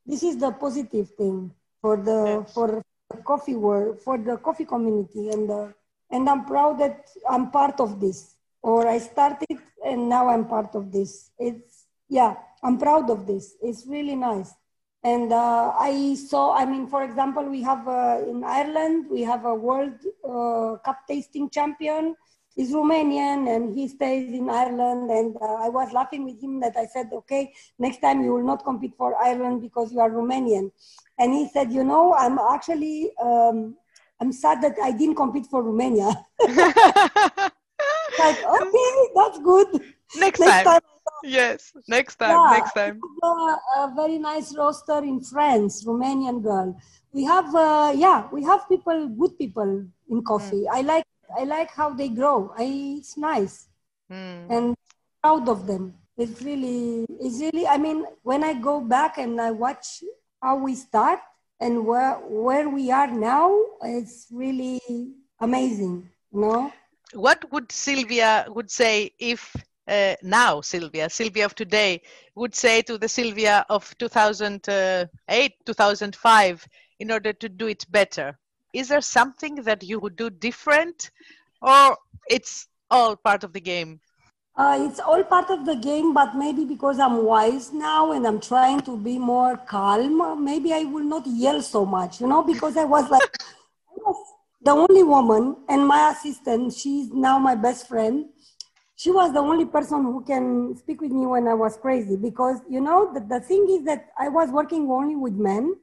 [0.07, 2.53] this is the positive thing for the Yes.
[2.55, 5.75] for the coffee world, for the coffee community, and the,
[6.11, 8.37] and I'm proud that I'm part of this.
[8.63, 11.31] Or I started and now I'm part of this.
[11.39, 13.55] It's yeah, I'm proud of this.
[13.63, 14.53] It's really nice.
[15.03, 19.47] And uh, I saw, I mean, for example, we have uh, in Ireland, we have
[19.47, 19.95] a world
[20.25, 22.17] uh, cup tasting champion.
[22.55, 25.11] He's Romanian and he stays in Ireland.
[25.11, 28.45] And uh, I was laughing with him that I said, okay, next time you will
[28.45, 30.71] not compete for Ireland because you are Romanian.
[31.21, 33.77] And he said, you know, I'm actually, um,
[34.21, 36.11] I'm sad that I didn't compete for Romania.
[38.19, 39.69] like, okay, that's good.
[40.15, 40.65] next, Next time.
[40.65, 40.81] time
[41.23, 45.85] yes next time yeah, next time we have a, a very nice roster in France,
[45.85, 46.77] Romanian girl.
[47.13, 50.65] We have, uh, yeah, we have people, good people in coffee.
[50.71, 51.05] I like,
[51.39, 52.53] I like how they grow.
[52.57, 53.69] I, it's nice
[54.11, 54.49] Mm.
[54.49, 54.77] and
[55.23, 55.95] proud of them.
[56.19, 57.67] it's really, it's really.
[57.67, 60.03] I mean, when I go back and I watch
[60.43, 61.21] how we start
[61.61, 64.81] and where where we are now, it's really
[65.41, 66.09] amazing.
[66.33, 66.73] Know.
[67.13, 69.55] What would Sylvia would say if
[69.89, 72.03] uh, now Sylvia, Sylvia of today,
[72.37, 76.69] would say to the Sylvia of 2008, 2005,
[77.01, 78.39] in order to do it better?
[78.73, 81.11] Is there something that you would do different,
[81.61, 81.97] or
[82.29, 84.01] it's all part of the game?
[84.61, 88.41] Uh, it's all part of the game, but maybe because I'm wise now and I'm
[88.41, 92.77] trying to be more calm, maybe I will not yell so much, you know, because
[92.77, 93.23] I was like,
[93.91, 94.19] I was
[94.61, 98.27] the only woman, and my assistant, she's now my best friend
[99.01, 102.59] she was the only person who can speak with me when I was crazy because
[102.69, 105.75] you know the, the thing is that I was working only with men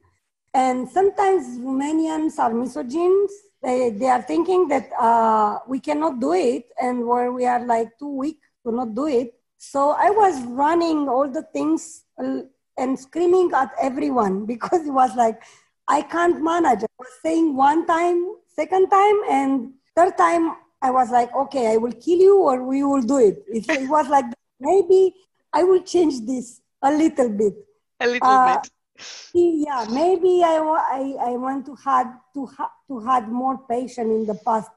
[0.54, 3.30] and sometimes Romanians are misogynes.
[3.60, 7.98] They, they are thinking that uh, we cannot do it and where we are like
[7.98, 8.38] too weak
[8.72, 9.34] not do it.
[9.58, 12.42] So I was running all the things uh,
[12.76, 15.42] and screaming at everyone because it was like,
[15.88, 16.80] I can't manage.
[16.82, 21.76] I was saying one time, second time, and third time I was like, okay, I
[21.76, 23.42] will kill you or we will do it.
[23.48, 24.26] It, it was like,
[24.60, 25.14] maybe
[25.52, 27.54] I will change this a little bit.
[28.00, 28.70] A little uh, bit.
[29.34, 34.26] Yeah, maybe I, I, I want to have to ha- to have more patience in
[34.26, 34.70] the past.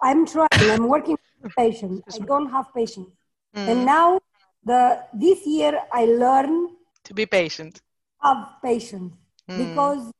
[0.00, 0.48] I'm trying.
[0.60, 2.02] I'm working with patience.
[2.12, 3.10] I don't have patience,
[3.54, 3.68] mm.
[3.68, 4.20] and now
[4.64, 7.80] the this year I learn to be patient.
[8.22, 9.12] Have patience
[9.50, 9.58] mm.
[9.58, 10.12] because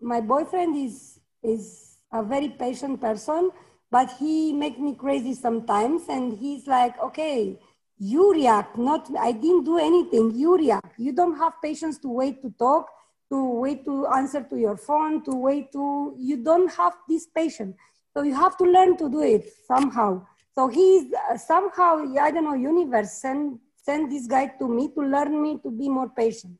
[0.00, 3.50] my boyfriend is is a very patient person
[3.90, 7.58] but he makes me crazy sometimes and he's like okay
[7.98, 12.42] you react not i didn't do anything you react you don't have patience to wait
[12.42, 12.88] to talk
[13.30, 17.76] to wait to answer to your phone to wait to you don't have this patience
[18.12, 20.20] so you have to learn to do it somehow
[20.54, 21.90] so he's uh, somehow
[22.20, 25.88] i don't know universe send send this guy to me to learn me to be
[25.88, 26.54] more patient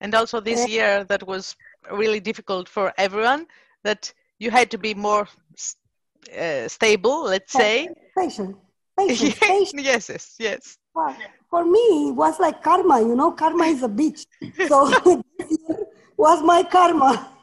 [0.00, 1.56] and also this year that was
[1.92, 3.46] really difficult for everyone
[3.82, 5.28] that you had to be more
[6.36, 7.88] uh, stable, let's say.
[8.16, 8.56] Patient,
[8.98, 9.82] patient, patient.
[9.82, 10.76] yes, yes, yes.
[11.50, 13.00] For me, it was like karma.
[13.00, 14.26] You know, karma is a bitch.
[14.68, 15.22] So
[16.20, 17.12] was my karma.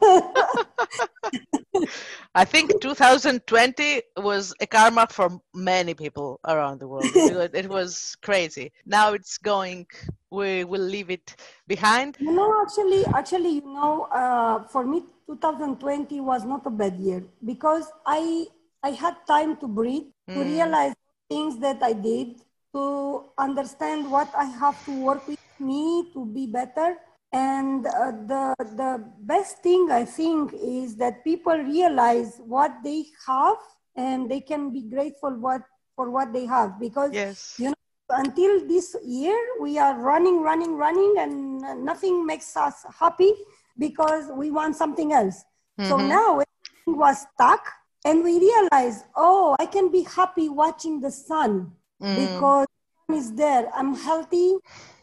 [2.34, 7.04] I think 2020 was a karma for many people around the world.
[7.14, 8.70] it was crazy.
[8.86, 9.86] Now it's going.
[10.30, 11.34] We will leave it
[11.66, 12.18] behind.
[12.20, 17.24] You know, actually, actually, you know, uh, for me, 2020 was not a bad year
[17.44, 18.46] because I
[18.84, 20.34] I had time to breathe, mm.
[20.34, 20.94] to realize
[21.28, 22.42] things that I did,
[22.74, 26.96] to understand what I have to work with me to be better.
[27.32, 33.56] And uh, the, the best thing I think is that people realize what they have
[33.96, 35.62] and they can be grateful what,
[35.94, 36.80] for what they have.
[36.80, 37.56] Because, yes.
[37.58, 37.74] you know,
[38.10, 43.32] until this year, we are running, running, running, and nothing makes us happy
[43.78, 45.44] because we want something else.
[45.78, 45.90] Mm-hmm.
[45.90, 47.66] So now everything was stuck
[48.04, 51.72] and we realize, oh, I can be happy watching the sun
[52.02, 52.16] mm.
[52.16, 52.66] because
[53.06, 53.70] sun is there.
[53.74, 54.56] I'm healthy,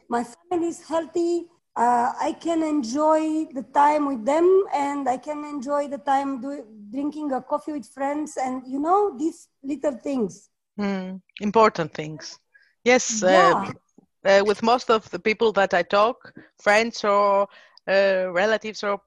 [0.09, 1.47] my family is healthy.
[1.75, 6.63] Uh, I can enjoy the time with them, and I can enjoy the time do,
[6.89, 10.49] drinking a coffee with friends, and you know these little things.
[10.79, 11.21] Mm.
[11.41, 12.39] Important things.
[12.83, 13.23] Yes.
[13.23, 13.71] Uh, yeah.
[14.25, 17.47] Uh, uh, with most of the people that I talk, friends or
[17.87, 18.99] uh, relatives or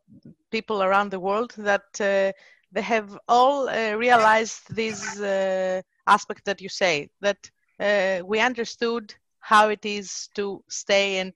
[0.50, 2.32] people around the world, that uh,
[2.72, 7.50] they have all uh, realized this uh, aspect that you say that
[7.80, 11.34] uh, we understood how it is to stay and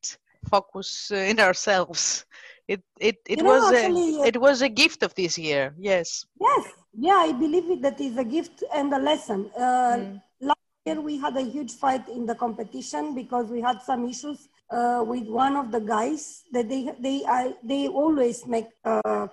[0.49, 2.25] focus uh, in ourselves.
[2.69, 5.75] It it, it you was know, actually, a, it was a gift of this year
[5.79, 6.25] yes.
[6.41, 6.65] Yes.
[6.95, 9.51] Yeah i believe it that is a gift and a lesson.
[9.57, 10.23] Uh, mm.
[10.41, 14.49] last year we had a huge fight in the competition because we had some issues
[14.71, 18.69] uh, with one of the guys that they they I, they always make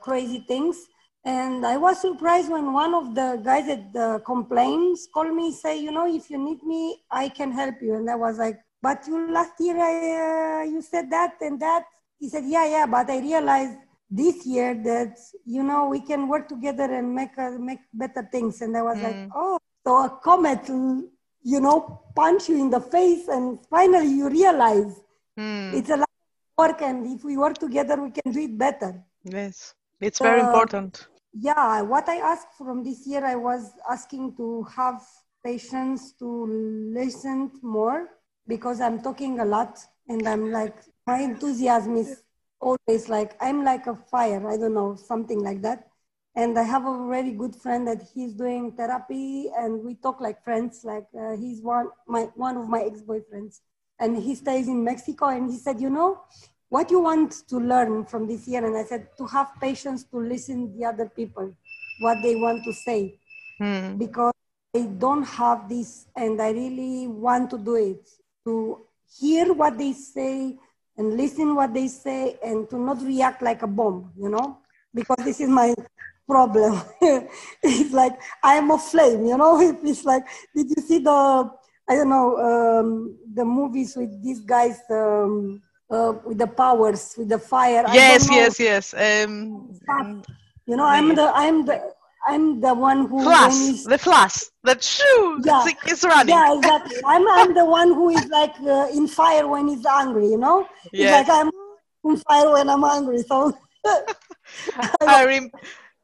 [0.01, 0.87] crazy things.
[1.25, 5.77] And I was surprised when one of the guys that the complaints called me, say,
[5.77, 7.95] you know, if you need me, I can help you.
[7.95, 11.85] And I was like, but you last year I, uh, you said that and that.
[12.19, 13.77] He said, yeah, yeah, but I realized
[14.09, 18.61] this year that you know we can work together and make uh, make better things.
[18.61, 19.03] And I was mm.
[19.03, 24.29] like, oh, so a comet, you know, punch you in the face, and finally you
[24.29, 24.99] realize
[25.37, 25.73] mm.
[25.73, 29.03] it's a lot of work, and if we work together, we can do it better.
[29.23, 29.73] Yes.
[30.01, 31.07] It's very uh, important.
[31.33, 35.01] Yeah, what I asked from this year, I was asking to have
[35.43, 38.09] patience to listen more
[38.49, 39.79] because I'm talking a lot
[40.09, 40.75] and I'm like,
[41.07, 42.23] my enthusiasm is
[42.59, 45.87] always like, I'm like a fire, I don't know, something like that.
[46.35, 50.43] And I have a very good friend that he's doing therapy and we talk like
[50.43, 53.61] friends, like uh, he's one, my, one of my ex-boyfriends.
[53.99, 55.27] and he stays in Mexico.
[55.27, 56.21] And he said, you know,
[56.69, 58.65] what you want to learn from this year?
[58.65, 61.53] And I said, to have patience to listen the other people,
[61.99, 63.19] what they want to say,
[63.57, 63.97] Hmm.
[63.97, 64.33] because
[64.75, 68.07] I don't have this, and I really want to do it
[68.49, 68.81] to
[69.19, 70.57] hear what they say
[70.97, 74.57] and listen what they say, and to not react like a bomb, you know,
[74.93, 75.73] because this is my
[76.27, 76.81] problem.
[77.63, 79.53] it's like I am a flame, you know.
[79.83, 80.23] It's like,
[80.53, 81.49] did you see the
[81.89, 87.29] I don't know um, the movies with these guys um, uh, with the powers, with
[87.29, 87.85] the fire?
[87.93, 90.21] Yes yes yes um
[90.67, 91.77] You know, I'm the I'm the
[92.27, 95.63] I'm the one who is- the flash that shoo Yeah.
[95.65, 96.97] the is running yeah, exactly.
[97.05, 100.27] I'm I'm the one who is like uh, in fire when he's angry.
[100.27, 101.49] You know, it's like I'm
[102.03, 103.23] in fire when I'm angry.
[103.23, 103.57] So
[105.07, 105.51] I, rem-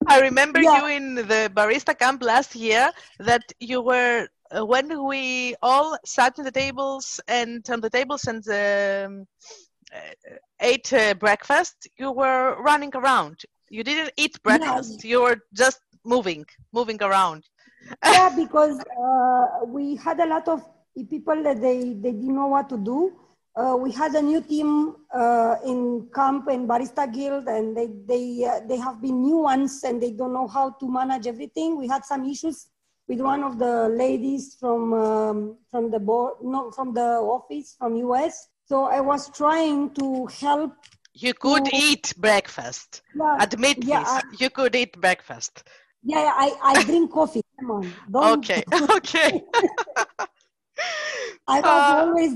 [0.07, 0.81] I remember Yeah.
[0.81, 6.37] you in the barista camp last year that you were uh, when we all sat
[6.39, 9.27] at the tables and on the tables and um,
[9.93, 15.79] uh, ate uh, breakfast you were running around you didn't eat breakfast you were just
[16.05, 17.43] moving moving around
[18.05, 20.61] yeah, because uh, we had a lot of
[21.09, 23.13] people that they, they didn't know what to do.
[23.55, 28.45] Uh, we had a new team uh, in camp and barista guild, and they they
[28.45, 31.77] uh, they have been new ones, and they don't know how to manage everything.
[31.77, 32.67] We had some issues
[33.07, 37.95] with one of the ladies from um, from the board, no, from the office from
[37.95, 38.49] US.
[38.65, 40.73] So I was trying to help.
[41.13, 41.71] you could Oh.
[41.73, 45.63] eat breakfast Yeah, admit yeah, this I- you could eat breakfast
[46.05, 47.41] yeah, yeah, I, I drink coffee.
[47.59, 48.63] Come on, don't okay
[48.97, 49.41] okay
[51.47, 52.33] I was Uh, always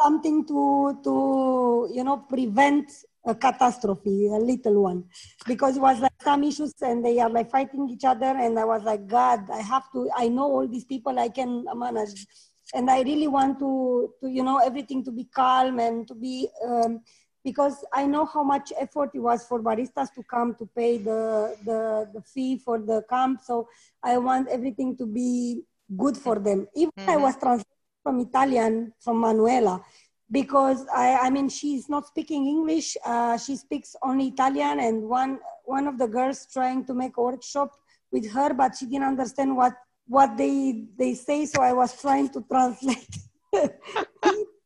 [0.00, 2.90] something to to you know prevent
[3.24, 5.04] a catastrophe, a little one,
[5.46, 8.64] because it was like some issues and they are like fighting each other, and I
[8.64, 10.10] was like, God, I have to.
[10.16, 12.26] I know all these people, I can manage,
[12.74, 16.48] and I really want to to you know everything to be calm and to be.
[16.66, 17.00] Um,
[17.44, 21.56] because I know how much effort it was for baristas to come to pay the,
[21.64, 23.40] the, the fee for the camp.
[23.42, 23.68] So
[24.02, 25.62] I want everything to be
[25.96, 26.66] good for them.
[26.74, 27.22] Even I Mhm.
[27.22, 27.66] was translating
[28.02, 29.84] from Italian from Manuela
[30.30, 32.96] because I, I mean she's not speaking English.
[33.04, 37.22] Uh, she speaks only Italian, and one one of the girls trying to make a
[37.22, 37.70] workshop
[38.10, 39.74] with her, but she didn't understand what
[40.06, 41.44] what they they say.
[41.46, 43.16] So I was trying to translate.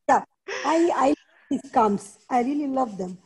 [0.09, 0.23] yeah,
[0.63, 1.13] I I
[1.49, 2.19] these camps.
[2.29, 3.17] I really love them.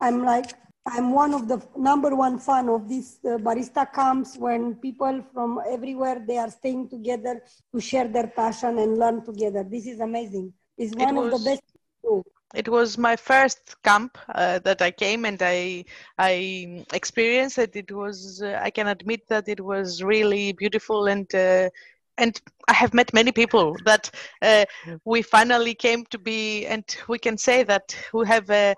[0.00, 0.50] I'm like
[0.86, 5.60] I'm one of the number one fan of these uh, barista camps when people from
[5.68, 7.42] everywhere they are staying together
[7.74, 9.62] to share their passion and learn together.
[9.64, 10.52] This is amazing.
[10.78, 11.62] It's It one of the was- best.
[12.54, 15.84] it was my first camp uh, that I came and I
[16.18, 17.76] I experienced it.
[17.76, 21.68] It was uh, I can admit that it was really beautiful and uh,
[22.18, 24.10] and I have met many people that
[24.42, 24.64] uh,
[25.04, 28.74] we finally came to be and we can say that we have a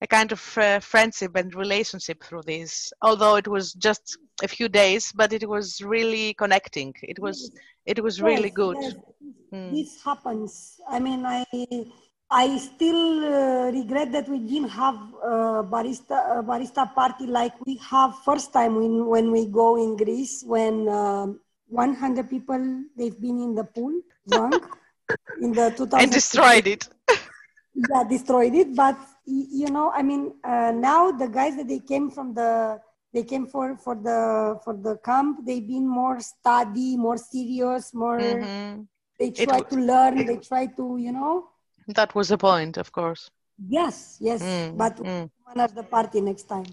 [0.00, 2.92] a kind of uh, friendship and relationship through this.
[3.02, 6.94] Although it was just a few days, but it was really connecting.
[7.02, 7.50] It was
[7.84, 8.76] it was really good.
[8.80, 8.94] yes.
[9.52, 9.72] Mm.
[9.72, 10.80] This happens.
[10.88, 11.44] I mean, I
[12.30, 17.76] I still uh, regret that we didn't have a barista a barista party like we
[17.90, 22.60] have first time when when we go in Greece when um 100 people
[22.96, 23.92] they've been in the pool
[24.28, 24.64] drunk
[25.42, 26.88] in the 2000 And destroyed it.
[27.74, 28.96] yeah destroyed it but
[29.26, 32.80] you know i mean uh, now the guys that they came from the
[33.12, 38.40] they came for for the for the camp they've been more study more serious more
[38.40, 38.86] Mhm.
[39.18, 41.48] they try to learn they try to you know
[41.88, 43.30] That was the point, of course.
[43.68, 45.30] yes yes Mm, but mm.
[45.46, 46.66] manage the party next time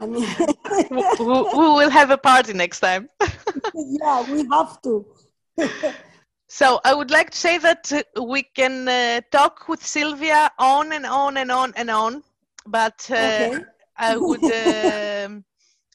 [0.90, 3.08] we, we will have a party next time.
[3.74, 5.04] yeah we have to
[6.48, 10.92] So I would like to say that uh, we can uh, talk with Sylvia on
[10.92, 12.22] and on and on and on,
[12.66, 13.64] but uh, okay
[13.96, 15.44] I would um,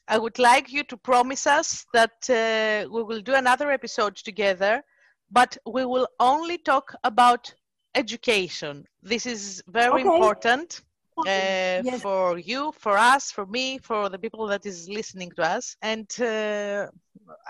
[0.08, 4.82] I would like you to promise us that uh, we will do another episode together,
[5.30, 7.52] but we will only talk about
[7.94, 8.84] education.
[9.02, 10.02] This is very Okay.
[10.02, 10.82] important
[11.26, 12.02] uh, Yes.
[12.02, 15.76] for you, for us, for me, for the people that is listening to us.
[15.82, 16.86] And uh,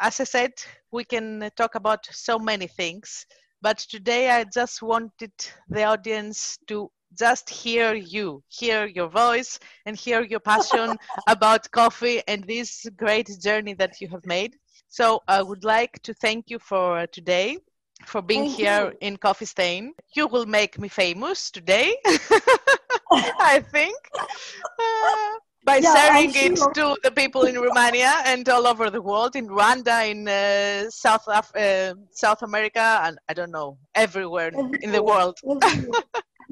[0.01, 0.53] as I said,
[0.91, 3.27] we can talk about so many things.
[3.63, 5.33] But today, I just wanted
[5.69, 12.23] the audience to just hear you, hear your voice, and hear your passion about coffee
[12.29, 14.57] and this great journey that you have made.
[14.89, 17.59] So I would like to thank you for uh, today,
[18.07, 19.01] for being Thank here you.
[19.01, 19.93] in Coffee Stain.
[20.15, 21.95] You will make me famous today,
[23.41, 23.97] I think.
[24.17, 26.73] Uh, by Yeah, sharing it sure.
[26.73, 31.25] to the people in Romania and all over the world, in Rwanda, in uh, South
[31.29, 34.51] Af- uh, South America, and I don't know, everywhere
[34.83, 35.39] in the world.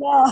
[0.01, 0.31] Yeah.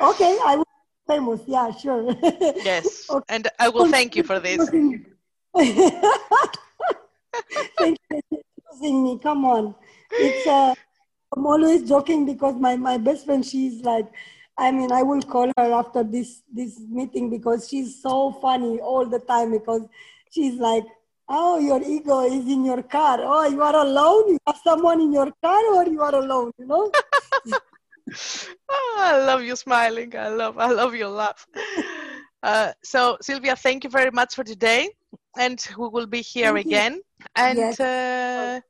[0.00, 1.40] okay, I will be famous.
[1.46, 2.16] Yeah, sure.
[2.64, 3.24] yes, okay.
[3.28, 4.66] and I will thank you for this.
[4.70, 5.04] thank
[8.10, 8.40] you for
[8.72, 9.18] choosing me.
[9.18, 9.74] Come on,
[10.18, 10.46] it's.
[10.46, 10.74] Uh,
[11.36, 14.08] I'm always joking because my my best friend, she's like.
[14.58, 19.06] I mean, I will call her after this this meeting because she's so funny all
[19.06, 19.82] the time because
[20.30, 20.84] she's like,
[21.28, 23.18] Oh, your ego is in your car.
[23.22, 24.28] Oh, you are alone?
[24.28, 26.90] You have someone in your car or you are alone, you know?
[28.68, 30.14] oh, I love you smiling.
[30.16, 31.46] I love I love your laugh.
[32.42, 34.90] Uh, so Sylvia, thank you very much for today.
[35.38, 36.94] And we will be here thank again.
[36.94, 37.26] You.
[37.36, 37.80] And yes.
[37.80, 38.60] uh,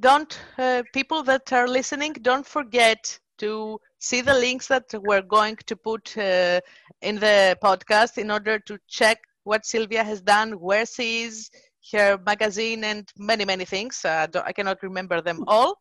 [0.00, 5.56] don't uh, people that are listening, don't forget to see the links that we're going
[5.64, 6.60] to put uh,
[7.00, 11.50] in the podcast in order to check what Sylvia has done, where she is,
[11.92, 14.04] her magazine, and many, many things.
[14.04, 15.78] Uh, I cannot remember them all.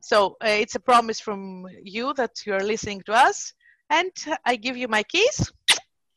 [0.00, 3.52] So uh, it's a promise from you that you're listening to us.
[3.88, 4.12] And
[4.44, 5.52] I give you my keys.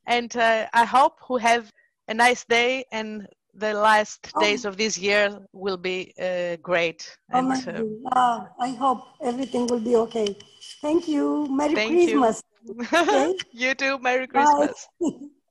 [0.07, 1.71] And uh, I hope you have
[2.07, 4.41] a nice day and the last oh.
[4.41, 7.15] days of this year will be uh, great.
[7.31, 10.35] Oh, and, uh, I hope everything will be okay.
[10.83, 11.47] Thank you.
[11.49, 12.43] Merry Thank Christmas.
[12.63, 12.75] You.
[12.93, 13.35] Okay?
[13.51, 13.97] you too.
[13.99, 14.87] Merry Christmas.